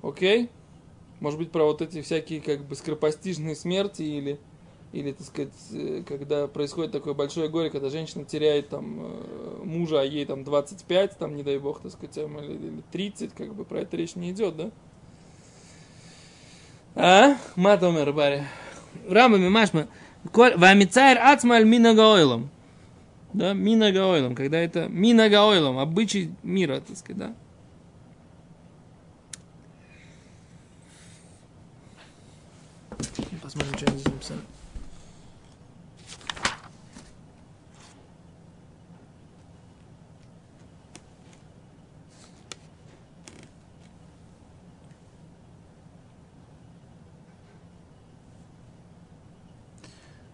Окей? 0.07 0.51
Может 1.19 1.39
быть, 1.39 1.51
про 1.51 1.65
вот 1.65 1.83
эти 1.83 2.01
всякие, 2.01 2.41
как 2.41 2.65
бы, 2.65 2.77
скоропостижные 2.77 3.57
смерти 3.57 4.03
или, 4.03 4.39
или, 4.93 5.13
так 5.13 5.27
сказать, 5.27 5.53
э, 5.73 6.03
когда 6.07 6.47
происходит 6.47 6.93
такое 6.93 7.15
большое 7.15 7.49
горе, 7.49 7.71
когда 7.71 7.91
женщина 7.91 8.25
теряет 8.25 8.69
там 8.69 8.99
э, 9.01 9.63
мужа, 9.65 10.01
а 10.01 10.05
ей 10.05 10.25
там 10.27 10.45
25, 10.45 11.19
там, 11.19 11.35
не 11.35 11.43
дай 11.43 11.59
бог, 11.59 11.81
так 11.81 11.93
сказать, 11.93 12.17
или, 12.19 12.53
или 12.53 12.83
30, 12.93 13.33
как 13.33 13.55
бы, 13.55 13.65
про 13.65 13.81
это 13.81 13.97
речь 13.97 14.15
не 14.15 14.31
идет, 14.31 14.57
да? 14.57 14.71
А? 16.95 17.37
Матомер, 17.57 18.13
бари. 18.13 18.45
Рамами 19.09 19.49
машма. 19.49 19.89
Вамицайр 20.33 21.19
ацмаль 21.19 21.65
минагаойлом. 21.65 22.49
Да, 23.33 23.55
минагаойлом. 23.55 24.35
Когда 24.35 24.59
это 24.59 24.87
минагаойлом, 24.89 25.79
обычай 25.79 26.31
мира, 26.43 26.81
так 26.81 26.97
сказать, 26.97 27.19
да. 27.19 27.35
Написали. 34.29 34.41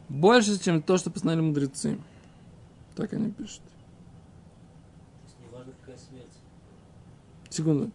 Больше, 0.09 0.59
чем 0.59 0.83
то, 0.83 0.99
что 0.99 1.11
постановили 1.11 1.43
мудрецы. 1.43 1.99
Так 2.95 3.13
они 3.13 3.31
пишут. 3.33 3.63
То 3.63 5.25
есть 5.25 5.37
неважно 5.41 5.73
какая 5.81 5.99
смерть. 5.99 6.33
Секунду. 7.51 7.91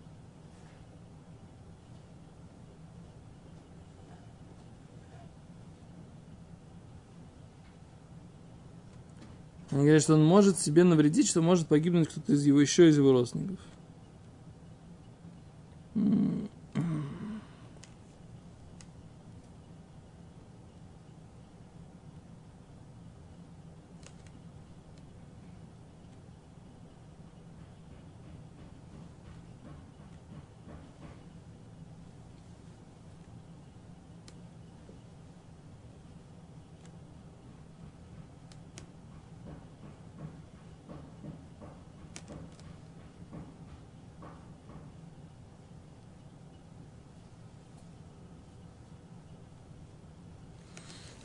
Они 9.77 9.85
говорят, 9.85 10.01
что 10.01 10.15
он 10.15 10.25
может 10.25 10.57
себе 10.57 10.83
навредить, 10.83 11.29
что 11.29 11.43
может 11.43 11.67
погибнуть 11.67 12.09
кто-то 12.09 12.33
из 12.33 12.43
его, 12.43 12.59
еще 12.59 12.89
из 12.89 12.97
его 12.97 13.11
родственников. 13.11 13.59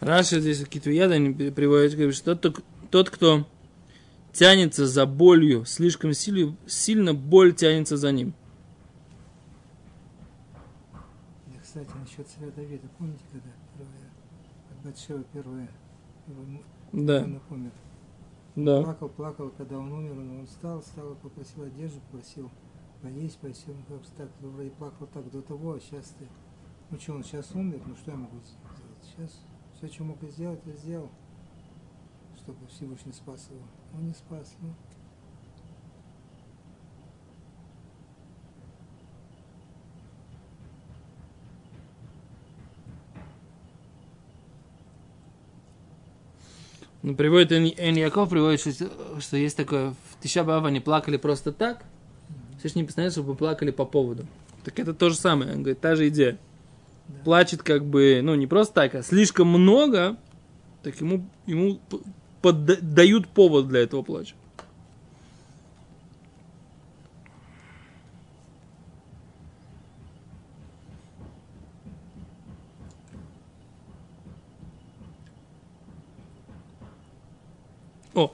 М. 0.03 0.09
Раши 0.09 0.41
здесь 0.41 0.61
какие-то 0.61 0.91
яды 0.91 1.15
они 1.15 1.33
при- 1.33 1.51
приводят, 1.51 1.95
говорит, 1.95 2.15
что 2.15 2.35
тот, 2.37 2.63
тот, 2.91 3.11
кто 3.11 3.47
тянется 4.33 4.87
за 4.87 5.07
болью 5.07 5.65
слишком 5.65 6.13
сильно, 6.13 6.57
сильно 6.67 7.15
боль 7.15 7.55
тянется 7.55 7.97
за 7.97 8.11
ним. 8.13 8.35
И, 11.49 11.59
кстати, 11.63 11.91
насчет 12.01 12.27
царя 12.29 12.51
Давида, 12.51 12.89
помните, 12.99 13.23
когда 13.31 13.51
первая, 13.77 14.11
от 14.71 14.85
Батшева 14.85 15.25
первая, 15.33 15.69
его 16.27 16.63
Да, 16.93 17.21
сынок 17.23 17.43
умер? 17.51 17.71
да. 18.57 18.83
Плакал, 18.83 19.09
плакал, 19.09 19.51
когда 19.57 19.79
он 19.79 19.93
умер, 19.93 20.15
но 20.15 20.41
он 20.41 20.47
встал, 20.47 20.81
встал, 20.83 21.15
попросил 21.23 21.63
одежду, 21.65 22.01
попросил 22.11 22.51
поесть, 23.03 23.39
просил, 23.39 23.75
ну, 23.89 23.97
как 23.99 24.07
так, 24.17 24.29
ну, 24.41 24.51
вроде 24.51 24.71
плакал 24.71 25.07
так 25.13 25.31
до 25.31 25.43
того, 25.43 25.75
а 25.75 25.81
сейчас 25.81 26.15
ты, 26.19 26.27
ну 26.91 26.99
что, 26.99 27.15
он 27.15 27.25
сейчас 27.25 27.51
умер, 27.55 27.81
ну 27.87 27.95
что 27.97 28.11
я 28.11 28.17
могу 28.17 28.37
сделать? 28.39 29.03
Сейчас 29.31 29.41
все, 29.83 29.93
что 29.93 30.05
мог 30.05 30.23
сделать, 30.31 30.61
я 30.65 30.73
сделал, 30.75 31.11
чтобы 32.37 32.67
Всевышний 32.69 33.13
спас 33.13 33.49
его. 33.51 33.63
Он 33.95 34.07
не 34.07 34.15
спас, 34.15 34.55
ну, 34.61 34.75
Ну, 47.05 47.17
приводит 47.17 47.51
Эн 47.51 47.97
Яков, 47.97 48.29
приводит, 48.29 48.61
что, 48.61 49.21
что 49.21 49.37
есть 49.37 49.57
такое, 49.57 49.91
в 49.91 50.23
Тишабава 50.23 50.69
они 50.69 50.79
плакали 50.79 51.17
просто 51.17 51.51
так, 51.51 51.85
Всевышний 52.59 52.83
не 52.83 52.87
постановил, 52.87 53.11
чтобы 53.11 53.35
плакали 53.35 53.73
по 53.73 53.85
поводу. 53.85 54.25
Так 54.63 54.79
это 54.79 54.95
то 54.95 55.11
же 55.11 55.17
самое, 55.17 55.51
он 55.51 55.63
говорит, 55.63 55.81
та 55.81 55.97
же 55.97 56.07
идея. 56.07 56.39
Да. 57.09 57.25
Плачет 57.25 57.63
как 57.63 57.85
бы, 57.85 58.21
ну, 58.23 58.35
не 58.35 58.47
просто 58.47 58.75
так, 58.75 58.95
а 58.95 59.03
слишком 59.03 59.49
много, 59.49 60.17
так 60.83 61.01
ему, 61.01 61.29
ему 61.47 61.81
подда- 62.43 62.81
дают 62.81 63.29
повод 63.29 63.69
для 63.69 63.81
этого 63.81 64.03
плача. 64.03 64.35
О, 78.15 78.31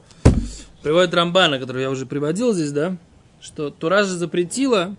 приводит 0.82 1.14
Рамбана, 1.14 1.58
который 1.58 1.82
я 1.82 1.90
уже 1.90 2.04
приводил 2.04 2.52
здесь, 2.52 2.72
да, 2.72 2.96
что 3.40 3.70
Тура 3.70 4.02
же 4.02 4.14
запретила 4.14 4.96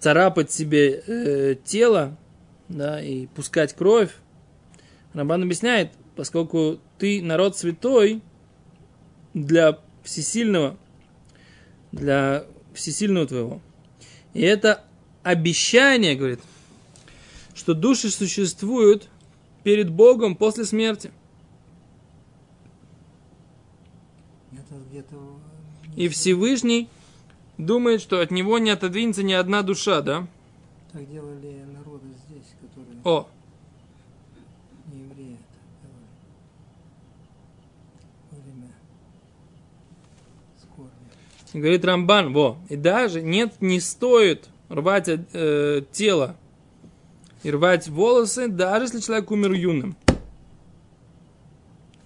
царапать 0.00 0.50
себе 0.50 1.02
э, 1.06 1.56
тело, 1.64 2.16
да, 2.68 3.02
и 3.02 3.26
пускать 3.26 3.74
кровь. 3.74 4.14
Рамбан 5.14 5.42
объясняет, 5.42 5.92
поскольку 6.14 6.78
ты 6.98 7.22
народ 7.22 7.56
святой 7.56 8.22
для 9.34 9.78
всесильного, 10.02 10.76
для 11.92 12.44
всесильного 12.74 13.26
твоего. 13.26 13.60
И 14.34 14.42
это 14.42 14.84
обещание, 15.22 16.14
говорит, 16.14 16.40
что 17.54 17.74
души 17.74 18.10
существуют 18.10 19.08
перед 19.62 19.90
Богом 19.90 20.36
после 20.36 20.64
смерти. 20.64 21.10
И 25.96 26.08
Всевышний 26.08 26.88
думает, 27.56 28.02
что 28.02 28.20
от 28.20 28.30
него 28.30 28.58
не 28.58 28.70
отодвинется 28.70 29.22
ни 29.22 29.32
одна 29.32 29.62
душа, 29.62 30.02
да? 30.02 30.28
Так 30.92 31.10
делали 31.10 31.66
которые 31.85 31.85
О, 33.06 33.28
не 34.92 35.04
евреи 35.04 35.38
это 38.32 38.42
время 38.42 38.72
скорби. 40.60 40.90
говорит 41.52 41.84
Рамбан, 41.84 42.32
во, 42.32 42.58
и 42.68 42.74
даже 42.74 43.22
нет, 43.22 43.54
не 43.60 43.78
стоит 43.78 44.48
рвать 44.68 45.08
э, 45.08 45.82
тело 45.92 46.34
и 47.44 47.50
рвать 47.52 47.86
волосы, 47.86 48.48
даже 48.48 48.86
если 48.86 48.98
человек 48.98 49.30
умер 49.30 49.52
юным. 49.52 49.96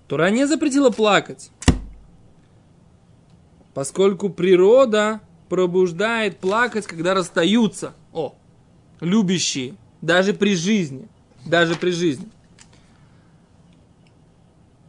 Тура 0.07 0.29
не 0.29 0.47
запретила 0.47 0.91
плакать, 0.91 1.51
поскольку 3.73 4.29
природа 4.29 5.23
пробуждает 5.49 6.41
плакать, 6.41 6.87
когда 6.87 7.15
расстаются. 7.15 7.95
О, 8.13 8.35
любящие, 9.01 9.77
даже 10.01 10.35
при 10.35 10.55
жизни, 10.55 11.09
даже 11.47 11.75
при 11.75 11.91
жизни. 11.91 12.29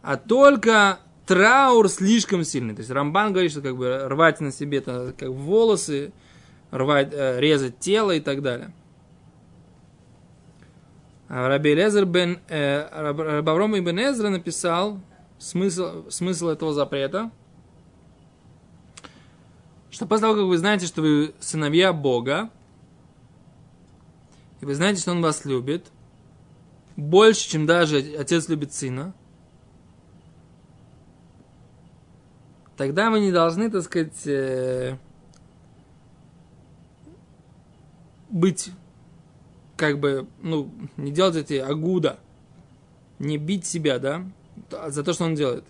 А 0.01 0.17
только 0.17 0.99
траур 1.27 1.87
слишком 1.89 2.43
сильный. 2.43 2.73
То 2.73 2.79
есть 2.79 2.91
Рамбан 2.91 3.31
говорит, 3.31 3.51
что 3.51 3.61
как 3.61 3.77
бы 3.77 4.07
рвать 4.07 4.41
на 4.41 4.51
себе 4.51 4.79
это 4.79 5.13
как 5.17 5.29
волосы, 5.29 6.11
рвать, 6.71 7.09
э, 7.11 7.39
резать 7.39 7.79
тело 7.79 8.11
и 8.11 8.19
так 8.19 8.41
далее. 8.41 8.71
А 11.27 11.47
Раби 11.47 11.73
Лезер 11.73 12.05
бен 12.05 12.39
э, 12.49 12.87
Раб- 12.91 13.19
Раб 13.19 13.47
Авром 13.47 13.77
ибн 13.77 13.99
Эзра 13.99 14.29
написал 14.29 14.99
смысл, 15.39 16.09
смысл 16.09 16.49
этого 16.49 16.73
запрета, 16.73 17.31
что 19.89 20.05
после 20.05 20.21
того, 20.21 20.35
как 20.35 20.43
вы 20.45 20.57
знаете, 20.57 20.87
что 20.87 21.01
вы 21.01 21.33
сыновья 21.39 21.93
Бога, 21.93 22.49
и 24.61 24.65
вы 24.65 24.75
знаете, 24.75 25.01
что 25.01 25.11
Он 25.11 25.21
вас 25.21 25.45
любит, 25.45 25.91
больше, 26.95 27.49
чем 27.49 27.65
даже 27.65 27.97
отец 27.97 28.47
любит 28.47 28.73
сына, 28.73 29.13
тогда 32.77 33.09
вы 33.09 33.19
не 33.19 33.31
должны, 33.31 33.69
так 33.69 33.83
сказать, 33.83 34.27
э, 34.27 34.97
быть, 38.29 38.71
как 39.77 39.99
бы, 39.99 40.27
ну, 40.41 40.71
не 40.97 41.11
делать 41.11 41.35
эти 41.35 41.55
агуда, 41.55 42.19
не 43.19 43.37
бить 43.37 43.65
себя, 43.65 43.99
да, 43.99 44.25
за 44.89 45.03
то, 45.03 45.13
что 45.13 45.25
он 45.25 45.35
делает. 45.35 45.63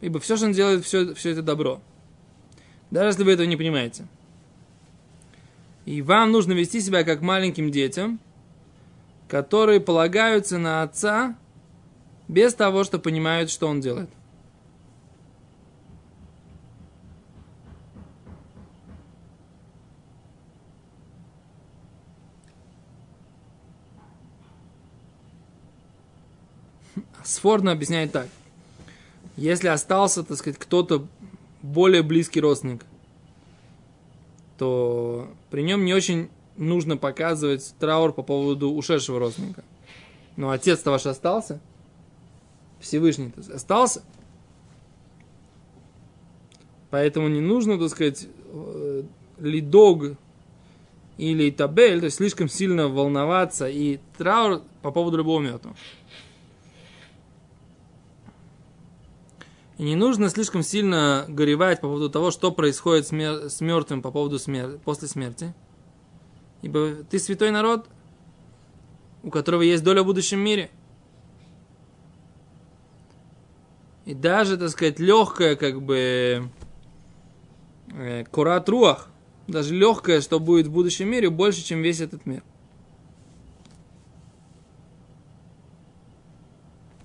Ибо 0.00 0.20
все, 0.20 0.36
что 0.36 0.46
он 0.46 0.52
делает, 0.52 0.84
все, 0.84 1.14
все 1.14 1.30
это 1.30 1.42
добро. 1.42 1.80
Даже 2.90 3.08
если 3.08 3.24
вы 3.24 3.32
этого 3.32 3.46
не 3.46 3.56
понимаете. 3.56 4.06
И 5.84 6.00
вам 6.00 6.30
нужно 6.30 6.52
вести 6.52 6.80
себя 6.80 7.02
как 7.02 7.22
маленьким 7.22 7.70
детям, 7.70 8.20
которые 9.28 9.80
полагаются 9.80 10.58
на 10.58 10.82
отца 10.82 11.36
без 12.28 12.54
того, 12.54 12.84
что 12.84 12.98
понимают, 12.98 13.50
что 13.50 13.66
он 13.66 13.80
делает. 13.80 14.08
Сфорно 27.24 27.72
объясняет 27.72 28.12
так. 28.12 28.28
Если 29.36 29.68
остался, 29.68 30.22
так 30.22 30.36
сказать, 30.36 30.58
кто-то 30.58 31.06
более 31.62 32.02
близкий 32.02 32.40
родственник, 32.40 32.84
то 34.58 35.32
при 35.52 35.60
нем 35.60 35.84
не 35.84 35.92
очень 35.92 36.30
нужно 36.56 36.96
показывать 36.96 37.74
траур 37.78 38.14
по 38.14 38.22
поводу 38.22 38.70
ушедшего 38.70 39.18
родственника. 39.18 39.62
Но 40.34 40.48
отец-то 40.48 40.90
ваш 40.90 41.04
остался, 41.04 41.60
Всевышний 42.80 43.32
остался, 43.52 44.02
поэтому 46.88 47.28
не 47.28 47.42
нужно, 47.42 47.78
так 47.78 47.90
сказать, 47.90 48.26
э, 48.46 49.02
лидог 49.40 50.16
или 51.18 51.50
табель, 51.50 51.98
то 51.98 52.06
есть 52.06 52.16
слишком 52.16 52.48
сильно 52.48 52.88
волноваться 52.88 53.68
и 53.68 54.00
траур 54.16 54.62
по 54.80 54.90
поводу 54.90 55.18
любого 55.18 55.38
мертвого. 55.38 55.76
И 59.78 59.84
не 59.84 59.96
нужно 59.96 60.28
слишком 60.28 60.62
сильно 60.62 61.24
горевать 61.28 61.80
по 61.80 61.88
поводу 61.88 62.10
того, 62.10 62.30
что 62.30 62.52
происходит 62.52 63.06
с, 63.06 63.12
мер- 63.12 63.48
с 63.48 63.60
мертвым 63.60 64.02
по 64.02 64.10
поводу 64.10 64.38
смерти, 64.38 64.78
после 64.84 65.08
смерти. 65.08 65.54
Ибо 66.60 66.94
ты 67.10 67.18
святой 67.18 67.50
народ, 67.50 67.88
у 69.22 69.30
которого 69.30 69.62
есть 69.62 69.82
доля 69.82 70.02
в 70.02 70.06
будущем 70.06 70.40
мире. 70.40 70.70
И 74.04 74.14
даже, 74.14 74.56
так 74.56 74.68
сказать, 74.70 74.98
легкая, 74.98 75.56
как 75.56 75.80
бы, 75.80 76.50
э, 77.92 78.24
курат 78.30 78.68
руах, 78.68 79.08
даже 79.46 79.74
легкое, 79.74 80.20
что 80.20 80.38
будет 80.40 80.66
в 80.66 80.72
будущем 80.72 81.08
мире, 81.08 81.30
больше, 81.30 81.62
чем 81.62 81.82
весь 81.82 82.00
этот 82.00 82.26
мир. 82.26 82.42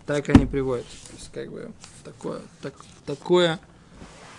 Так 0.07 0.29
они 0.29 0.45
приводят. 0.45 0.85
То 0.85 1.13
есть, 1.13 1.31
как 1.31 1.51
бы, 1.51 1.71
такое, 2.03 2.41
так, 2.61 2.73
такое 3.05 3.59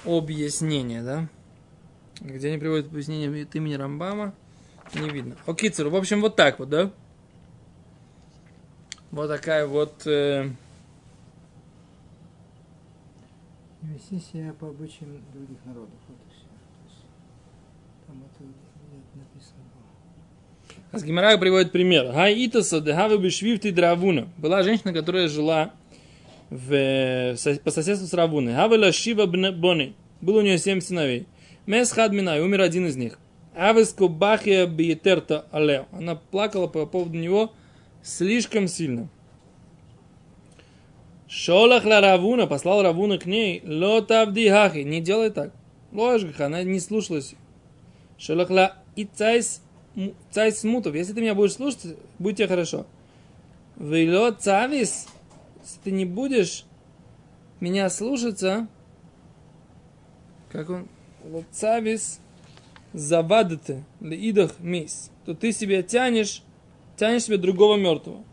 объяснение, 0.04 1.02
да? 1.02 1.28
Где 2.20 2.48
они 2.48 2.58
приводят 2.58 2.86
объяснение 2.86 3.44
от 3.44 3.54
имени 3.54 3.74
Рамбама, 3.74 4.34
не 4.94 5.10
видно. 5.10 5.36
Окей, 5.46 5.70
в 5.70 5.94
общем, 5.94 6.22
вот 6.22 6.34
так 6.34 6.58
вот, 6.58 6.70
да? 6.70 6.90
Вот 9.10 9.28
такая 9.28 9.66
вот... 9.66 10.06
э, 10.06 10.50
вести 13.82 14.18
себя 14.20 14.52
по 14.52 14.68
обычаям 14.68 15.22
других 15.32 15.58
народов. 15.64 15.94
Вот 16.08 16.18
и 16.26 16.30
все. 16.30 17.04
Там 18.06 18.22
это 18.24 18.44
не 18.44 19.20
написано 19.20 19.62
было. 19.74 19.84
А 20.76 20.77
с 20.92 21.02
приводит 21.02 21.72
пример. 21.72 22.06
Дехавы 22.06 23.18
бешвифты 23.18 23.72
дравуна. 23.72 24.28
Была 24.38 24.62
женщина, 24.62 24.92
которая 24.92 25.28
жила 25.28 25.72
в, 26.50 27.36
по 27.64 27.70
соседству 27.70 28.06
с 28.06 28.14
Равуной. 28.14 28.54
Хавела 28.54 28.92
Шива 28.92 29.26
Бони. 29.26 29.94
Было 30.20 30.38
у 30.38 30.42
нее 30.42 30.58
семь 30.58 30.80
сыновей. 30.80 31.26
Мес 31.66 31.92
Хадмина, 31.92 32.38
и 32.38 32.40
умер 32.40 32.62
один 32.62 32.86
из 32.86 32.96
них. 32.96 33.18
Авеску 33.54 34.08
Бахия 34.08 34.66
Биетерта 34.66 35.46
Алео. 35.50 35.86
Она 35.92 36.14
плакала 36.14 36.66
по 36.66 36.86
поводу 36.86 37.18
него 37.18 37.52
слишком 38.02 38.68
сильно. 38.68 39.08
Шолах 41.28 41.84
ла 41.84 42.00
Равуна, 42.00 42.46
послал 42.46 42.82
Равуна 42.82 43.18
к 43.18 43.26
ней. 43.26 43.62
Ло 43.66 44.00
тавди 44.00 44.48
хахи, 44.48 44.78
не 44.78 45.00
делай 45.00 45.30
так. 45.30 45.52
Ложгаха, 45.92 46.46
она 46.46 46.62
не 46.62 46.80
слушалась. 46.80 47.34
Шолах 48.16 48.48
ла 48.48 48.76
ицайс 48.96 49.62
м- 49.96 50.14
цайс 50.30 50.64
мутов. 50.64 50.94
Если 50.94 51.12
ты 51.12 51.20
меня 51.20 51.34
будешь 51.34 51.54
слушать, 51.54 51.96
будет 52.18 52.36
тебе 52.36 52.48
хорошо. 52.48 52.86
Вейло 53.76 54.32
цавис, 54.32 55.06
если 55.62 55.80
ты 55.84 55.90
не 55.90 56.04
будешь 56.04 56.64
меня 57.60 57.90
слушаться, 57.90 58.68
как 60.50 60.70
он, 60.70 60.88
лоцавис 61.24 62.20
завадete 62.92 63.84
лидах 64.00 64.58
мис, 64.60 65.10
то 65.24 65.34
ты 65.34 65.52
себе 65.52 65.82
тянешь, 65.82 66.42
тянешь 66.96 67.24
себе 67.24 67.36
другого 67.36 67.76
мертвого. 67.76 68.24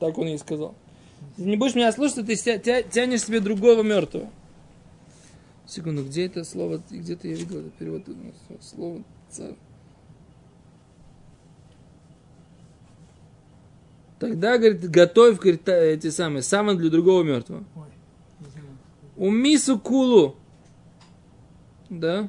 Так 0.00 0.18
он 0.18 0.28
ей 0.28 0.38
сказал. 0.38 0.74
Если 1.36 1.50
не 1.50 1.56
будешь 1.56 1.74
меня 1.74 1.92
слушать, 1.92 2.26
ты 2.26 2.34
тянешь 2.36 3.22
себе 3.22 3.40
другого 3.40 3.82
мертвого. 3.82 4.30
Секунду, 5.66 6.04
где 6.04 6.26
это 6.26 6.44
слово? 6.44 6.82
Где-то 6.90 7.28
я 7.28 7.34
видел 7.34 7.58
этот 7.58 7.74
перевод. 7.74 8.02
Слово 8.60 9.02
царь. 9.30 9.54
Тогда, 14.18 14.58
говорит, 14.58 14.88
готовь, 14.90 15.38
говорит, 15.38 15.68
эти 15.68 16.10
самые, 16.10 16.42
самые 16.42 16.76
для 16.76 16.90
другого 16.90 17.22
мертвого. 17.22 17.64
Знаю. 18.40 18.68
Умису 19.16 19.78
кулу. 19.78 20.36
Да. 21.88 22.28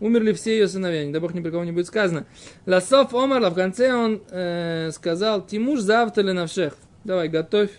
Умерли 0.00 0.32
все 0.32 0.52
ее 0.52 0.68
сыновья, 0.68 1.04
не 1.04 1.12
дай 1.12 1.20
бог 1.20 1.34
ни 1.34 1.40
при 1.40 1.50
кого 1.50 1.64
не 1.64 1.72
будет 1.72 1.86
сказано. 1.86 2.26
Ласов 2.66 3.12
Омарла, 3.14 3.50
в 3.50 3.54
конце 3.54 3.92
он 3.92 4.22
э, 4.30 4.90
сказал, 4.92 5.44
Тимуш 5.44 5.80
завтра 5.80 6.22
ли 6.22 6.32
на 6.32 6.46
всех. 6.46 6.76
Давай, 7.02 7.28
готовь 7.28 7.70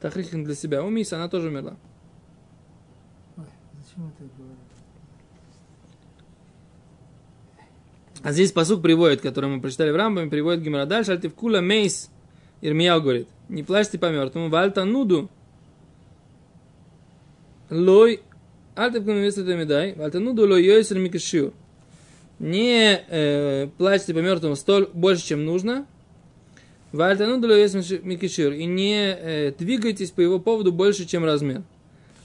тахрихин 0.00 0.44
для 0.44 0.54
себя. 0.54 0.84
Умис, 0.84 1.12
она 1.12 1.28
тоже 1.28 1.48
умерла. 1.48 1.76
Ой, 3.36 3.44
зачем 3.82 4.12
это 4.16 4.28
говорить? 4.36 4.58
А 8.24 8.32
здесь 8.32 8.52
посук 8.52 8.80
приводит, 8.80 9.20
который 9.20 9.50
мы 9.50 9.60
прочитали 9.60 9.90
в 9.90 9.96
Рамбаме, 9.96 10.30
приводит 10.30 10.62
Гимара 10.62 10.86
дальше, 10.86 11.12
альтивкула 11.12 11.60
мейс. 11.60 12.10
Ирмияу 12.62 13.02
говорит, 13.02 13.28
не 13.50 13.62
плачьте 13.62 13.98
по 13.98 14.10
мертвому, 14.10 14.48
вальта 14.48 14.86
нуду. 14.86 15.28
Лой, 17.68 18.22
альтивкула 18.76 19.16
мейс 19.16 19.36
это 19.36 19.54
медай, 19.54 19.92
вальта 19.92 20.20
нуду 20.20 20.48
лой 20.48 20.64
йойсер 20.64 20.98
микашиур. 20.98 21.52
Не 22.38 23.04
э, 23.10 23.68
плачьте 23.76 24.14
по 24.14 24.20
мертвому 24.20 24.56
столь 24.56 24.88
больше, 24.94 25.26
чем 25.26 25.44
нужно. 25.44 25.86
Вальта 26.92 27.26
нуду 27.26 27.48
лой 27.48 27.58
йойсер 27.58 28.00
микашиур. 28.02 28.54
И 28.54 28.64
не 28.64 29.14
э, 29.20 29.52
двигайтесь 29.58 30.12
по 30.12 30.22
его 30.22 30.38
поводу 30.38 30.72
больше, 30.72 31.04
чем 31.04 31.26
размер. 31.26 31.62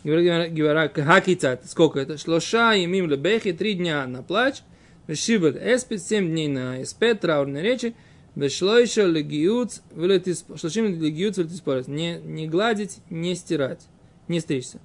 Говорит 0.06 0.54
Гимара, 0.54 0.88
хакицат, 0.88 1.70
сколько 1.70 2.00
это? 2.00 2.18
Шлоша 2.18 2.74
и 2.76 2.86
мим 2.86 3.10
три 3.10 3.74
дня 3.74 4.08
на 4.08 4.24
плач. 4.24 4.62
Вешибет 5.10 5.56
эспит, 5.56 6.04
7 6.04 6.30
дней 6.30 6.48
на 6.48 6.84
эспет, 6.84 7.22
траурной 7.22 7.64
речи. 7.64 7.96
Вешлойша 8.36 9.08
легиюц, 9.08 9.82
шлошим 10.56 10.86
легиюц, 10.86 11.38
вылетиспорец. 11.38 11.88
Не, 11.88 12.20
не 12.20 12.48
гладить, 12.48 13.00
не 13.10 13.34
стирать, 13.34 13.88
не 14.28 14.40
стричься. 14.40 14.80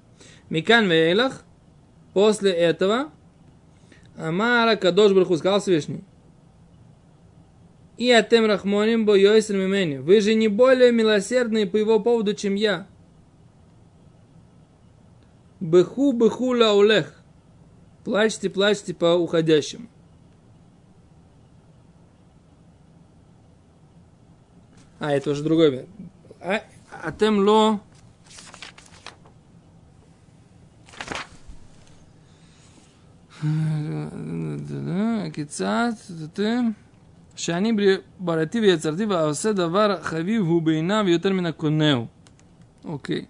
Микан 0.49 0.89
вейлах, 0.89 1.43
после 2.15 2.49
этого, 2.49 3.11
Амара 4.17 4.75
Кадош 4.75 5.13
Браху 5.13 5.37
сказал 5.37 5.59
Всевышний. 5.59 6.03
И 7.99 8.09
атем 8.09 8.47
рахмоним 8.47 9.05
бо 9.05 9.15
йойсер 9.15 9.55
мимени. 9.55 9.97
Вы 9.97 10.21
же 10.21 10.33
не 10.33 10.47
более 10.47 10.91
милосердные 10.91 11.67
по 11.67 11.77
его 11.77 11.99
поводу, 11.99 12.33
чем 12.33 12.55
я. 12.55 12.87
Беху 15.59 16.13
беху 16.13 16.55
лаулех. 16.55 17.13
Плачьте, 18.03 18.49
плачьте 18.49 18.95
по 18.95 19.13
уходящему. 19.13 19.87
А, 25.04 25.12
это 25.12 25.30
уже 25.30 25.42
другой. 25.42 25.70
вид. 25.70 25.88
А, 26.40 26.62
атем 27.02 27.38
ло... 27.46 27.80
כיצד, 35.32 35.92
שאני 37.36 37.72
בראתי 38.18 38.60
ויצרתי 38.60 39.04
ועושה 39.04 39.52
דבר 39.52 40.02
חביב 40.02 40.42
הוא 40.42 40.62
בעיניו 40.62 41.04
יותר 41.08 41.32
מן 41.32 41.46
הקונהו. 41.46 42.06
Окей. 42.84 43.28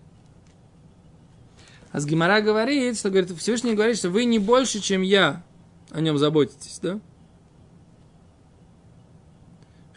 А 1.93 1.99
с 2.01 2.07
Гимара 2.07 2.41
говорит, 2.41 2.97
что 2.97 3.11
говорит, 3.11 3.37
Всевышний 3.37 3.75
говорит, 3.75 3.97
что 3.97 4.11
вы 4.11 4.25
не 4.25 4.39
больше, 4.39 4.81
чем 4.81 5.03
я 5.03 5.43
о 5.91 6.01
нем 6.01 6.19
заботитесь, 6.19 6.79
да? 6.81 7.01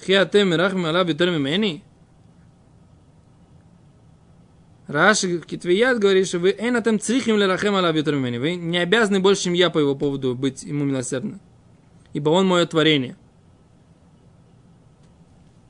Хиатем 0.05 0.55
рахм 0.55 0.87
алаб 0.87 1.09
мимени. 1.09 1.83
Раши 4.87 5.41
Китвият 5.41 5.99
говорит, 5.99 6.27
что 6.27 6.39
вы 6.39 6.55
энатем 6.59 6.99
црихим 6.99 7.37
лерахем 7.37 7.75
алаб 7.75 7.97
мимени. 7.97 8.39
Вы 8.39 8.55
не 8.55 8.79
обязаны 8.79 9.21
больше, 9.21 9.45
чем 9.45 9.53
я 9.53 9.71
по 9.71 9.79
его 9.79 9.95
поводу 9.95 10.35
быть 10.35 10.63
ему 10.63 10.85
милосердны. 10.85 11.41
Ибо 12.13 12.31
он 12.31 12.47
мое 12.47 12.67
творение. 12.67 13.17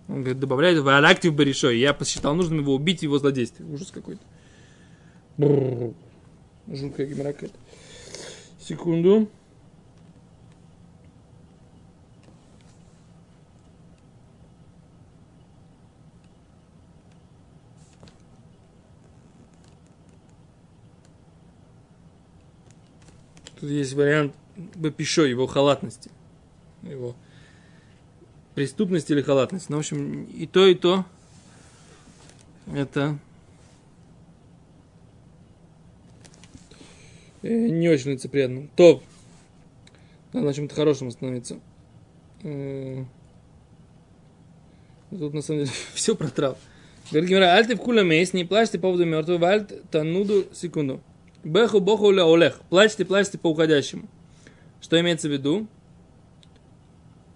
Он 0.09 0.21
говорит, 0.23 0.41
добавляет 0.41 0.79
в 0.79 0.89
алактив 0.89 1.35
баришой. 1.35 1.79
Я 1.79 1.93
посчитал 1.93 2.35
нужным 2.35 2.61
его 2.61 2.75
убить 2.75 3.03
его 3.03 3.19
злодействе. 3.19 3.67
Ужас 3.67 3.91
какой-то. 3.91 4.23
Бррр. 5.37 5.95
Жуткая 6.69 7.07
геморра 7.07 7.33
какая-то. 7.33 7.57
Секунду. 8.61 9.29
Тут 23.61 23.71
есть 23.71 23.93
вариант 23.95 24.35
Бапишо, 24.75 25.25
его 25.25 25.47
халатности. 25.47 26.11
Его 26.83 27.15
преступность 28.55 29.11
или 29.11 29.23
халатность. 29.23 29.69
Ну, 29.69 29.77
в 29.77 29.81
общем, 29.81 30.25
и 30.25 30.47
то, 30.47 30.67
и 30.67 30.75
то 30.75 31.05
это 32.75 33.19
э, 37.43 37.49
не 37.49 37.89
очень 37.89 38.13
лицеприятно. 38.13 38.69
То, 38.77 39.03
надо 40.33 40.47
на 40.47 40.55
чем-то 40.55 40.75
хорошем 40.75 41.09
остановиться. 41.09 41.61
Э, 42.43 43.05
Тут 45.11 45.33
на 45.33 45.43
самом 45.43 45.61
деле 45.61 45.73
все 45.95 46.15
протрал. 46.15 46.59
Говорит 47.11 47.31
Гимара, 47.31 47.55
альты 47.55 47.75
в 47.75 47.79
кула 47.79 48.03
мейс, 48.03 48.35
не 48.35 48.45
плачьте 48.45 48.79
по 48.79 48.83
поводу 48.83 49.07
мертвого, 49.07 49.49
альт 49.49 49.91
тануду, 49.91 50.47
секунду. 50.53 51.01
Беху 51.49 51.81
боху 51.81 52.11
ля 52.11 52.25
олех, 52.25 52.61
плачьте, 52.69 53.07
плачьте 53.07 53.39
по 53.39 53.49
уходящему. 53.49 54.07
Что 54.83 55.01
имеется 55.01 55.29
в 55.29 55.33
виду? 55.33 55.67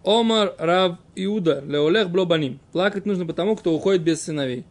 Омар 0.04 0.54
Рав 0.58 0.98
Иуда, 1.14 1.60
ле 1.60 1.78
олех 1.78 2.10
блобаним. 2.10 2.60
Плакать 2.72 3.06
нужно 3.06 3.24
потому, 3.24 3.56
кто 3.56 3.74
уходит 3.74 4.02
без 4.02 4.20
сыновей. 4.20 4.66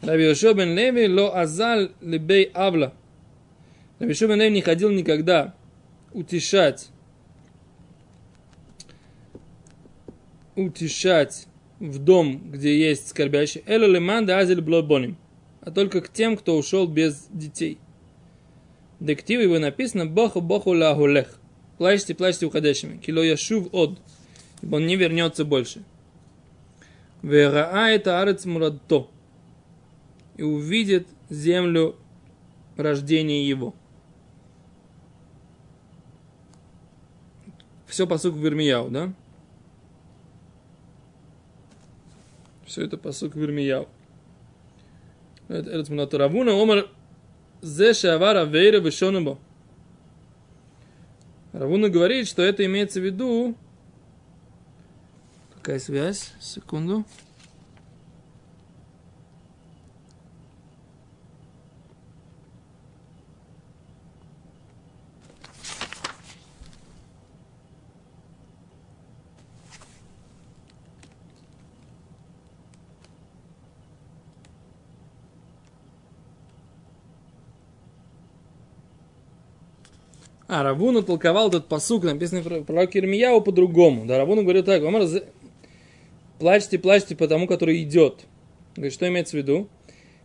Раби 0.00 0.24
Йошуа 0.24 0.54
бен 0.54 0.74
Леви 0.74 1.06
ло 1.06 1.38
азал 1.38 1.90
лебей 2.00 2.44
авла. 2.54 2.94
Раби 3.98 4.12
Йошуа 4.12 4.28
бен 4.28 4.40
Леви 4.40 4.54
не 4.54 4.62
ходил 4.62 4.90
никогда 4.90 5.54
утешать 6.12 6.88
утешать 10.56 11.46
в 11.82 11.98
дом, 11.98 12.50
где 12.52 12.78
есть 12.78 13.08
скорбящий. 13.08 13.64
Эло 13.66 13.86
леман 13.86 14.24
да 14.24 14.38
азель 14.38 14.60
блобоним. 14.60 15.16
А 15.60 15.70
только 15.70 16.00
к 16.00 16.12
тем, 16.12 16.36
кто 16.36 16.56
ушел 16.56 16.86
без 16.86 17.26
детей. 17.30 17.78
Дектив 19.00 19.40
его 19.40 19.58
написано 19.58 20.06
Боху 20.06 20.40
Боху 20.40 20.70
лагулех. 20.70 21.40
Плачьте, 21.78 22.14
плачьте 22.14 22.46
уходящими. 22.46 22.98
Кило 22.98 23.22
яшув 23.22 23.68
от. 23.72 23.98
Ибо 24.62 24.76
он 24.76 24.86
не 24.86 24.94
вернется 24.94 25.44
больше. 25.44 25.82
Вераа 27.22 27.90
это 27.90 28.20
арец 28.20 28.44
мурадто. 28.44 29.08
И 30.36 30.42
увидит 30.44 31.08
землю 31.30 31.96
рождения 32.76 33.44
его. 33.44 33.74
Все 37.86 38.06
посук 38.06 38.34
в 38.34 38.38
Вермияу, 38.38 38.88
да? 38.88 39.12
Все 42.72 42.86
это 42.86 42.96
посук 42.96 43.34
в 43.34 43.38
Вермияу. 43.38 43.86
Эрец 45.50 45.90
Мунато 45.90 46.16
Равуна 46.16 46.52
Омар 46.52 46.88
Зе 47.60 47.92
Шавара 47.92 48.46
Вейра 48.46 48.80
Вишонабо. 48.80 49.38
Равуна 51.52 51.90
говорит, 51.90 52.26
что 52.26 52.40
это 52.40 52.64
имеется 52.64 52.98
в 52.98 53.04
виду... 53.04 53.54
Какая 55.56 55.80
связь? 55.80 56.32
Секунду. 56.40 57.04
А, 80.54 80.62
Равуна 80.62 81.00
толковал 81.00 81.48
этот 81.48 81.66
посук, 81.66 82.04
написанный 82.04 82.42
про 82.42 82.60
пророк 82.60 82.94
Ирмияу 82.94 83.40
по-другому. 83.40 84.04
Да, 84.04 84.18
Равуна 84.18 84.42
говорит 84.42 84.66
так, 84.66 84.82
Омар, 84.82 85.04
плачьте, 86.38 86.78
плачьте 86.78 87.16
по 87.16 87.26
тому, 87.26 87.46
который 87.46 87.82
идет. 87.82 88.26
Говорит, 88.76 88.92
что 88.92 89.08
имеется 89.08 89.34
в 89.34 89.38
виду? 89.38 89.70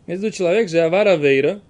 Имеется 0.06 0.26
в 0.26 0.26
виду 0.26 0.36
человек 0.36 0.68
же 0.68 0.80
Авара 0.80 1.16
Вейра, 1.16 1.62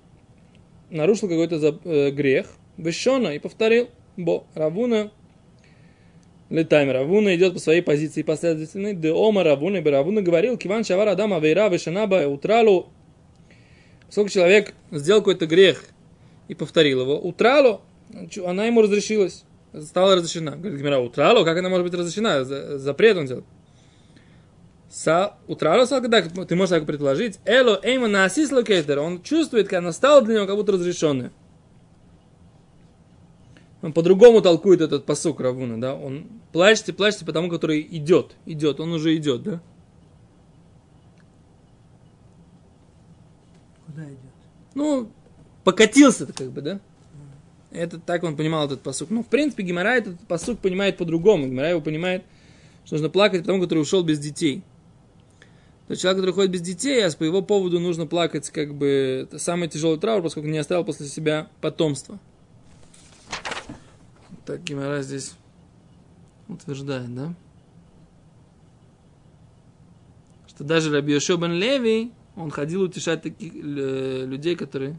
нарушил 0.91 1.29
какой-то 1.29 1.61
за, 1.61 1.79
э, 1.85 2.11
грех, 2.11 2.49
Вешона 2.77 3.29
и 3.29 3.39
повторил, 3.39 3.91
бо 4.17 4.43
Равуна 4.57 5.13
Летайм 6.51 6.91
Равуна 6.91 7.37
идет 7.37 7.55
по 7.55 7.61
своей 7.61 7.81
позиции 7.81 8.23
последовательной. 8.23 8.95
Де 8.95 9.13
Ома 9.13 9.45
Равуна, 9.45 9.77
и 9.77 9.85
Равуна 9.85 10.21
говорил, 10.21 10.57
Киван 10.57 10.83
Шавар 10.83 11.07
Адама 11.07 11.39
Вейра 11.39 11.69
Вешанаба 11.69 12.27
Утралу. 12.27 12.89
Сколько 14.11 14.33
человек 14.33 14.75
сделал 14.91 15.21
какой-то 15.21 15.47
грех 15.47 15.85
и 16.49 16.55
повторил 16.55 17.03
его, 17.03 17.21
Утралу, 17.21 17.83
она 18.45 18.67
ему 18.67 18.83
разрешилась, 18.83 19.45
стала 19.81 20.17
разрешена. 20.17 20.57
Говорит 20.57 20.79
Гимера, 20.79 20.99
утрало, 20.99 21.45
как 21.45 21.59
она 21.59 21.69
может 21.69 21.85
быть 21.85 21.95
разрешена? 21.95 22.45
Запрет 22.45 23.17
он 23.17 23.27
делает. 23.27 23.45
Са, 24.91 25.35
утрало, 25.47 25.85
когда 25.85 26.23
ты 26.23 26.57
можешь 26.57 26.71
так 26.71 26.87
предположить, 26.87 27.39
эло 27.45 27.79
эйма 27.83 28.09
насис 28.09 28.51
локейтер, 28.51 28.99
он 29.01 29.23
чувствует, 29.23 29.69
как 29.69 29.81
она 29.81 29.93
стала 29.93 30.23
для 30.23 30.37
него 30.37 30.47
как 30.47 30.57
будто 30.57 30.73
разрешенная. 30.73 31.31
Он 33.83 33.93
по-другому 33.93 34.41
толкует 34.41 34.81
этот 34.81 35.05
посук 35.05 35.41
Равуна, 35.41 35.81
да? 35.81 35.95
Он 35.95 36.27
плачьте, 36.53 36.93
плачьте 36.93 37.25
по 37.25 37.33
тому, 37.33 37.49
который 37.51 37.81
идет, 37.83 38.35
идет, 38.47 38.81
он 38.81 38.93
уже 38.93 39.15
идет, 39.15 39.43
да? 39.43 39.61
Куда 43.87 44.05
идет? 44.05 44.19
Ну, 44.75 45.13
покатился-то 45.65 46.33
как 46.33 46.51
бы, 46.51 46.63
да? 46.63 46.81
Это 47.71 47.99
так 47.99 48.25
он 48.25 48.37
понимал 48.37 48.67
этот 48.67 48.83
посук. 48.83 49.11
Ну, 49.11 49.23
в 49.23 49.27
принципе, 49.27 49.63
Гимара 49.63 49.97
этот 49.97 50.19
посук 50.27 50.59
понимает 50.59 50.97
по-другому. 50.97 51.47
Гимара 51.47 51.71
его 51.71 51.81
понимает, 51.81 52.25
что 52.85 52.95
нужно 52.95 53.11
плакать 53.11 53.43
по 53.43 53.49
тому, 53.49 53.63
который 53.63 53.81
ушел 53.81 54.03
без 54.03 54.19
детей. 54.19 54.63
То 55.87 55.93
есть 55.93 56.03
человек, 56.03 56.21
который 56.21 56.35
ходит 56.35 56.51
без 56.51 56.61
детей, 56.61 57.05
а 57.07 57.11
по 57.11 57.25
его 57.25 57.41
поводу 57.41 57.81
нужно 57.81 58.07
плакать, 58.07 58.51
как 58.51 58.75
бы, 58.75 59.27
это 59.27 59.39
самый 59.39 59.69
тяжелый 59.69 59.99
траур, 59.99 60.23
поскольку 60.23 60.49
не 60.49 60.59
оставил 60.59 60.85
после 60.85 61.07
себя 61.07 61.49
потомство. 61.61 62.19
Так 64.45 64.63
Гимара 64.65 65.03
здесь 65.03 65.33
утверждает, 66.49 67.15
да? 67.15 67.35
Что 70.47 70.65
даже 70.65 70.93
Раби 70.93 71.13
Йошо 71.13 71.37
бен 71.37 71.53
Леви, 71.53 72.13
он 72.37 72.51
ходил 72.51 72.83
утешать 72.83 73.23
таких 73.23 73.53
э, 73.55 74.25
людей, 74.27 74.57
которые 74.57 74.99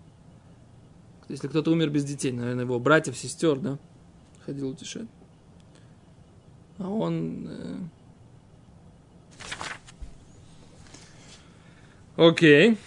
если 1.29 1.47
кто-то 1.47 1.71
умер 1.71 1.89
без 1.89 2.03
детей, 2.03 2.31
наверное, 2.31 2.65
его 2.65 2.79
братьев, 2.79 3.15
сестер, 3.15 3.57
да, 3.57 3.77
ходил 4.45 4.69
утешать. 4.69 5.07
А 6.79 6.89
он... 6.89 7.47
Э... 7.47 7.77
Окей. 12.17 12.77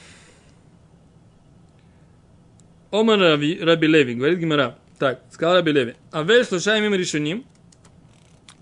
Омар 2.90 3.18
Раби, 3.18 3.58
Раби 3.60 3.86
Леви, 3.86 4.14
говорит 4.14 4.38
Гимара. 4.38 4.76
Так, 4.98 5.22
сказал 5.30 5.54
Раби 5.54 5.72
Леви. 5.72 5.94
Авель 6.12 6.44
слушаем 6.44 6.84
им 6.84 6.94
решением, 6.94 7.44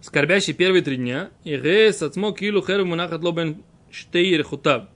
скорбящий 0.03 0.53
первые 0.53 0.83
три 0.83 0.97
дня, 0.97 1.31
и 1.43 1.57
ре 1.57 1.93
сацмо 1.93 2.33
килу 2.33 2.63
херу 2.63 2.85
мунахат 2.85 3.23
лобен 3.23 3.63
штейр 3.91 4.45
хутаб. 4.45 4.91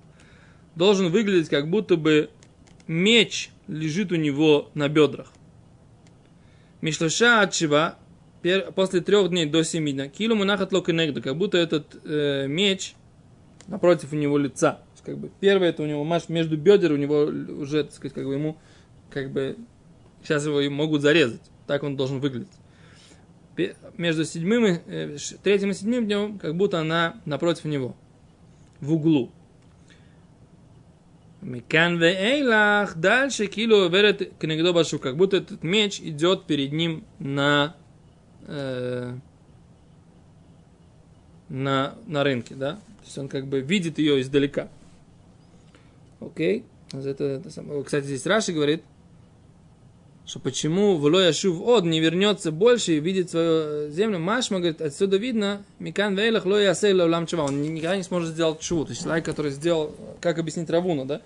Должен 0.77 1.11
выглядеть, 1.11 1.49
как 1.49 1.71
будто 1.71 1.97
бы 1.97 2.31
меч 2.87 3.51
лежит 3.69 4.13
у 4.13 4.17
него 4.17 4.71
на 4.75 4.89
бедрах. 4.89 5.33
Мишлаша 6.81 7.41
отчива, 7.41 7.97
после 8.75 9.01
трех 9.01 9.31
дней 9.31 9.47
до 9.47 9.65
семи 9.65 9.93
дня, 9.93 10.09
килу 10.09 10.35
мунахат 10.35 10.73
локенегда, 10.73 11.21
как 11.23 11.37
будто 11.37 11.57
этот 11.57 11.97
э, 12.05 12.47
меч 12.47 12.95
напротив 13.67 14.13
у 14.13 14.17
него 14.17 14.39
лица. 14.39 14.81
Как 15.03 15.19
бы, 15.19 15.31
первое 15.41 15.69
это 15.69 15.83
у 15.83 15.87
него 15.87 16.03
маш 16.05 16.29
между 16.29 16.57
бедер, 16.57 16.93
у 16.93 16.97
него 16.97 17.25
уже, 17.25 17.85
так 17.85 17.93
сказать, 17.93 18.15
как 18.15 18.25
бы 18.25 18.35
ему, 18.35 18.57
как 19.11 19.31
бы, 19.31 19.57
сейчас 20.23 20.47
его 20.47 20.63
могут 20.71 21.03
зарезать. 21.03 21.43
Так 21.67 21.83
он 21.83 21.97
должен 21.97 22.21
выглядеть. 22.21 22.49
Между 23.99 24.25
седьмым 24.25 24.67
и, 24.67 24.81
э, 24.87 25.17
третьим 25.43 25.71
и 25.71 25.75
седьмым 25.75 26.07
днем, 26.07 26.39
как 26.39 26.57
будто 26.57 26.81
она 26.81 27.21
напротив 27.25 27.65
него, 27.67 27.97
в 28.81 28.95
углу. 28.95 29.31
Микан 31.45 32.03
эйлах 32.03 32.97
дальше 32.97 33.49
кило 33.49 33.87
верет 33.89 34.33
кнегдо 34.39 34.73
башу, 34.73 34.99
как 34.99 35.17
будто 35.17 35.37
этот 35.37 35.63
меч 35.63 36.01
идет 36.01 36.47
перед 36.47 36.73
ним 36.73 37.05
на, 37.19 37.77
э, 38.47 39.15
на, 41.51 41.95
на 42.07 42.25
рынке, 42.25 42.55
да? 42.55 42.77
То 42.77 43.05
есть 43.05 43.19
он 43.19 43.29
как 43.29 43.47
бы 43.47 43.61
видит 43.61 43.99
ее 43.99 44.23
издалека. 44.23 44.69
Окей? 46.19 46.65
Это, 46.93 47.25
это, 47.25 47.83
кстати, 47.85 48.05
здесь 48.05 48.25
Раши 48.25 48.53
говорит, 48.53 48.83
что 50.25 50.39
почему 50.39 50.97
Влоя 50.97 51.33
Шув 51.35 51.61
Од 51.61 51.85
не 51.85 52.01
вернется 52.01 52.53
больше 52.53 52.95
и 52.95 53.01
видит 53.01 53.31
свою 53.31 53.91
землю. 53.91 54.19
Машма 54.19 54.61
говорит, 54.61 54.81
отсюда 54.81 55.19
видно, 55.19 55.63
Микан 55.79 56.17
Вейлах 56.17 56.47
Лоя 56.47 56.71
Асейла 56.71 57.05
Улам 57.05 57.27
Чува. 57.27 57.43
Он 57.43 57.61
никогда 57.61 57.97
не 57.97 58.03
сможет 58.03 58.31
сделать 58.31 58.61
чуву. 58.61 58.87
То 58.87 58.93
есть 58.93 59.03
человек, 59.03 59.27
который 59.27 59.51
сделал, 59.51 59.95
как 60.23 60.39
объяснить 60.39 60.71
Равуна, 60.71 61.05
да? 61.05 61.21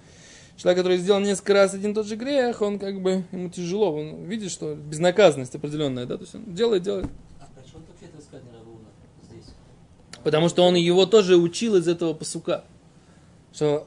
Человек, 0.58 0.78
который 0.78 0.98
сделал 0.98 1.20
несколько 1.20 1.54
раз 1.54 1.72
один 1.72 1.92
и 1.92 1.94
тот 1.94 2.06
же 2.06 2.16
грех, 2.16 2.62
он 2.62 2.80
как 2.80 3.00
бы, 3.00 3.24
ему 3.30 3.48
тяжело, 3.48 3.94
он 3.94 4.24
видит, 4.24 4.50
что 4.50 4.74
безнаказанность 4.74 5.54
определенная, 5.54 6.04
да, 6.04 6.16
то 6.16 6.22
есть 6.22 6.34
он 6.34 6.52
делает, 6.52 6.82
делает. 6.82 7.06
А? 7.40 7.46
Потому 10.24 10.48
что 10.48 10.64
он 10.64 10.74
его 10.74 11.06
тоже 11.06 11.36
учил 11.36 11.76
из 11.76 11.86
этого 11.86 12.12
посука. 12.12 12.64
Что 13.54 13.86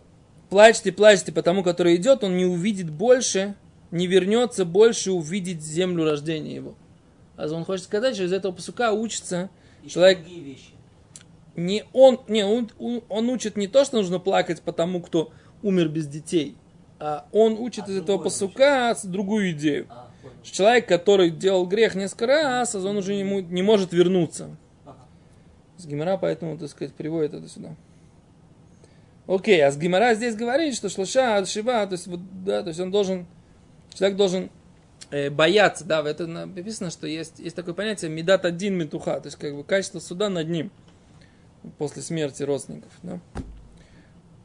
плачьте, 0.50 0.94
плачьте 0.94 1.34
по 1.34 1.42
тому, 1.42 1.62
который 1.62 1.98
идет, 1.98 2.24
он 2.24 2.38
не 2.38 2.46
увидит 2.46 2.90
больше, 2.90 3.56
не 3.92 4.08
вернется 4.08 4.64
больше 4.64 5.12
увидеть 5.12 5.62
землю 5.62 6.06
рождения 6.06 6.56
его. 6.56 6.76
А 7.36 7.48
он 7.48 7.66
хочет 7.66 7.84
сказать, 7.84 8.16
что 8.16 8.24
из 8.24 8.32
этого 8.32 8.54
посука 8.54 8.94
учится 8.94 9.50
Еще 9.84 9.96
человек... 9.96 10.20
другие 10.22 10.42
вещи. 10.42 10.72
Не 11.56 11.84
он, 11.92 12.22
не, 12.28 12.46
он, 12.46 12.70
он, 13.10 13.30
учит 13.30 13.58
не 13.58 13.68
то, 13.68 13.84
что 13.84 13.98
нужно 13.98 14.20
плакать 14.20 14.62
по 14.62 14.72
тому, 14.72 15.02
кто 15.02 15.32
умер 15.62 15.90
без 15.90 16.08
детей, 16.08 16.56
а 17.00 17.26
он 17.34 17.54
учит 17.60 17.86
А 17.88 17.92
из 17.92 17.98
этого 17.98 18.20
посука 18.20 18.96
с- 18.96 19.04
другую 19.04 19.52
идею. 19.52 19.88
А, 19.90 20.10
понял. 20.22 20.36
Что 20.44 20.56
Человек, 20.58 20.88
который 20.88 21.30
делал 21.30 21.66
грех 21.66 21.96
несколько 21.96 22.28
раз, 22.28 22.74
а 22.74 22.80
он 22.80 22.98
уже 22.98 23.14
ему 23.14 23.42
не 23.42 23.62
может 23.64 23.92
вернуться. 23.92 24.56
Ага. 24.86 24.98
С 25.78 25.86
Гимара 25.86 26.18
поэтому, 26.18 26.58
так 26.58 26.70
сказать, 26.70 26.94
приводит 26.94 27.34
это 27.34 27.50
сюда. 27.50 27.76
Окей, 29.28 29.62
а 29.64 29.72
с 29.72 29.78
Гимара 29.78 30.14
здесь 30.14 30.36
говорит, 30.36 30.76
что 30.76 30.90
шлаша, 30.90 31.46
шива, 31.46 31.86
то 31.86 31.94
есть, 31.94 32.08
вот, 32.08 32.20
да, 32.44 32.64
то 32.64 32.70
есть 32.70 32.80
он 32.80 32.92
должен, 32.92 33.28
человек 33.94 34.18
должен 34.18 34.50
э, 35.10 35.30
бояться, 35.30 35.84
да, 35.84 36.02
это 36.02 36.28
написано, 36.28 36.92
что 36.92 37.08
есть, 37.08 37.40
есть 37.40 37.56
такое 37.56 37.74
понятие 37.74 38.10
медат 38.10 38.46
один 38.46 38.76
метуха, 38.76 39.20
то 39.20 39.28
есть 39.28 39.38
как 39.38 39.56
бы 39.56 39.64
качество 39.64 40.00
суда 40.00 40.30
над 40.30 40.48
ним 40.50 40.72
после 41.78 42.02
смерти 42.02 42.44
родственников, 42.44 42.92
да. 43.04 43.20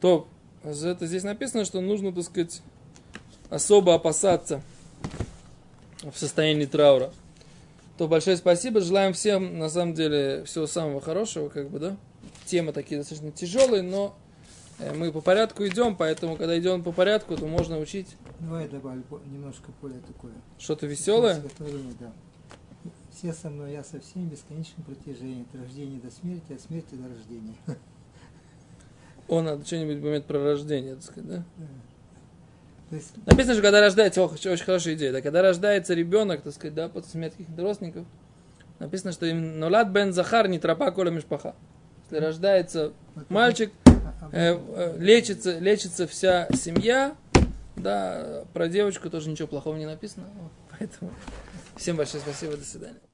То 0.01 0.27
это 0.63 1.05
здесь 1.07 1.23
написано, 1.23 1.65
что 1.65 1.81
нужно, 1.81 2.11
так 2.11 2.23
сказать, 2.23 2.61
особо 3.49 3.95
опасаться 3.95 4.61
в 6.01 6.17
состоянии 6.17 6.65
траура. 6.65 7.11
то 7.97 8.07
большое 8.07 8.37
спасибо. 8.37 8.81
Желаем 8.81 9.13
всем, 9.13 9.57
на 9.57 9.69
самом 9.69 9.93
деле, 9.93 10.43
всего 10.45 10.67
самого 10.67 11.01
хорошего, 11.01 11.49
как 11.49 11.69
бы, 11.69 11.79
да. 11.79 11.97
Темы 12.45 12.71
такие 12.71 12.99
достаточно 12.99 13.31
тяжелые, 13.31 13.81
но 13.81 14.15
э, 14.79 14.93
мы 14.93 15.11
по 15.11 15.21
порядку 15.21 15.65
идем, 15.65 15.95
поэтому, 15.95 16.37
когда 16.37 16.57
идем 16.57 16.83
по 16.83 16.91
порядку, 16.91 17.35
то 17.35 17.45
можно 17.45 17.77
учить 17.79 18.07
Давай 18.39 18.63
я 18.63 18.69
добавлю 18.69 19.03
немножко 19.25 19.71
более 19.81 19.99
такое. 20.01 20.33
что-то 20.59 20.85
веселое. 20.85 21.41
Да. 21.99 22.13
Все 23.17 23.33
со 23.33 23.49
мной, 23.49 23.71
я 23.71 23.83
со 23.83 23.99
всеми 23.99 24.29
бесконечным 24.29 24.83
протяжением, 24.85 25.47
от 25.51 25.59
рождения 25.59 25.99
до 25.99 26.11
смерти, 26.11 26.53
от 26.53 26.61
смерти 26.61 26.93
до 26.93 27.09
рождения. 27.09 27.55
Он 29.27 29.45
надо 29.45 29.65
что-нибудь 29.65 30.03
момент 30.03 30.25
про 30.25 30.43
рождение, 30.43 30.93
так 30.93 31.03
сказать, 31.03 31.27
да? 31.27 31.43
То 32.91 32.95
есть, 32.95 33.13
Написано, 33.25 33.53
что 33.55 33.63
когда 33.63 33.81
рождается, 33.81 34.21
ох, 34.21 34.33
очень 34.33 34.63
хорошая 34.63 34.93
идея, 34.93 35.11
да, 35.13 35.21
когда 35.21 35.41
рождается 35.41 35.95
ребенок, 35.95 36.43
так 36.43 36.53
сказать, 36.53 36.75
да, 36.75 36.89
после 36.89 37.09
смерти 37.09 37.37
каких-то 37.37 37.63
родственников, 37.63 38.05
написано, 38.77 39.11
что 39.11 39.25
им 39.25 39.59
нулат 39.59 39.89
бен 39.89 40.13
захар 40.13 40.47
не 40.47 40.59
тропа 40.59 40.91
коля 40.91 41.09
мишпаха. 41.09 41.55
Если 42.03 42.23
рождается 42.23 42.93
вот 43.15 43.29
мальчик, 43.31 43.73
об- 43.85 44.25
об 44.25 44.33
э, 44.35 44.59
э, 44.75 44.97
лечится, 44.99 45.57
лечится 45.57 46.05
вся 46.05 46.47
семья, 46.53 47.15
да, 47.75 48.45
про 48.53 48.67
девочку 48.67 49.09
тоже 49.09 49.31
ничего 49.31 49.47
плохого 49.47 49.75
не 49.75 49.87
написано, 49.87 50.27
поэтому 50.69 51.11
всем 51.77 51.97
большое 51.97 52.21
спасибо, 52.21 52.55
до 52.55 52.63
свидания. 52.63 53.06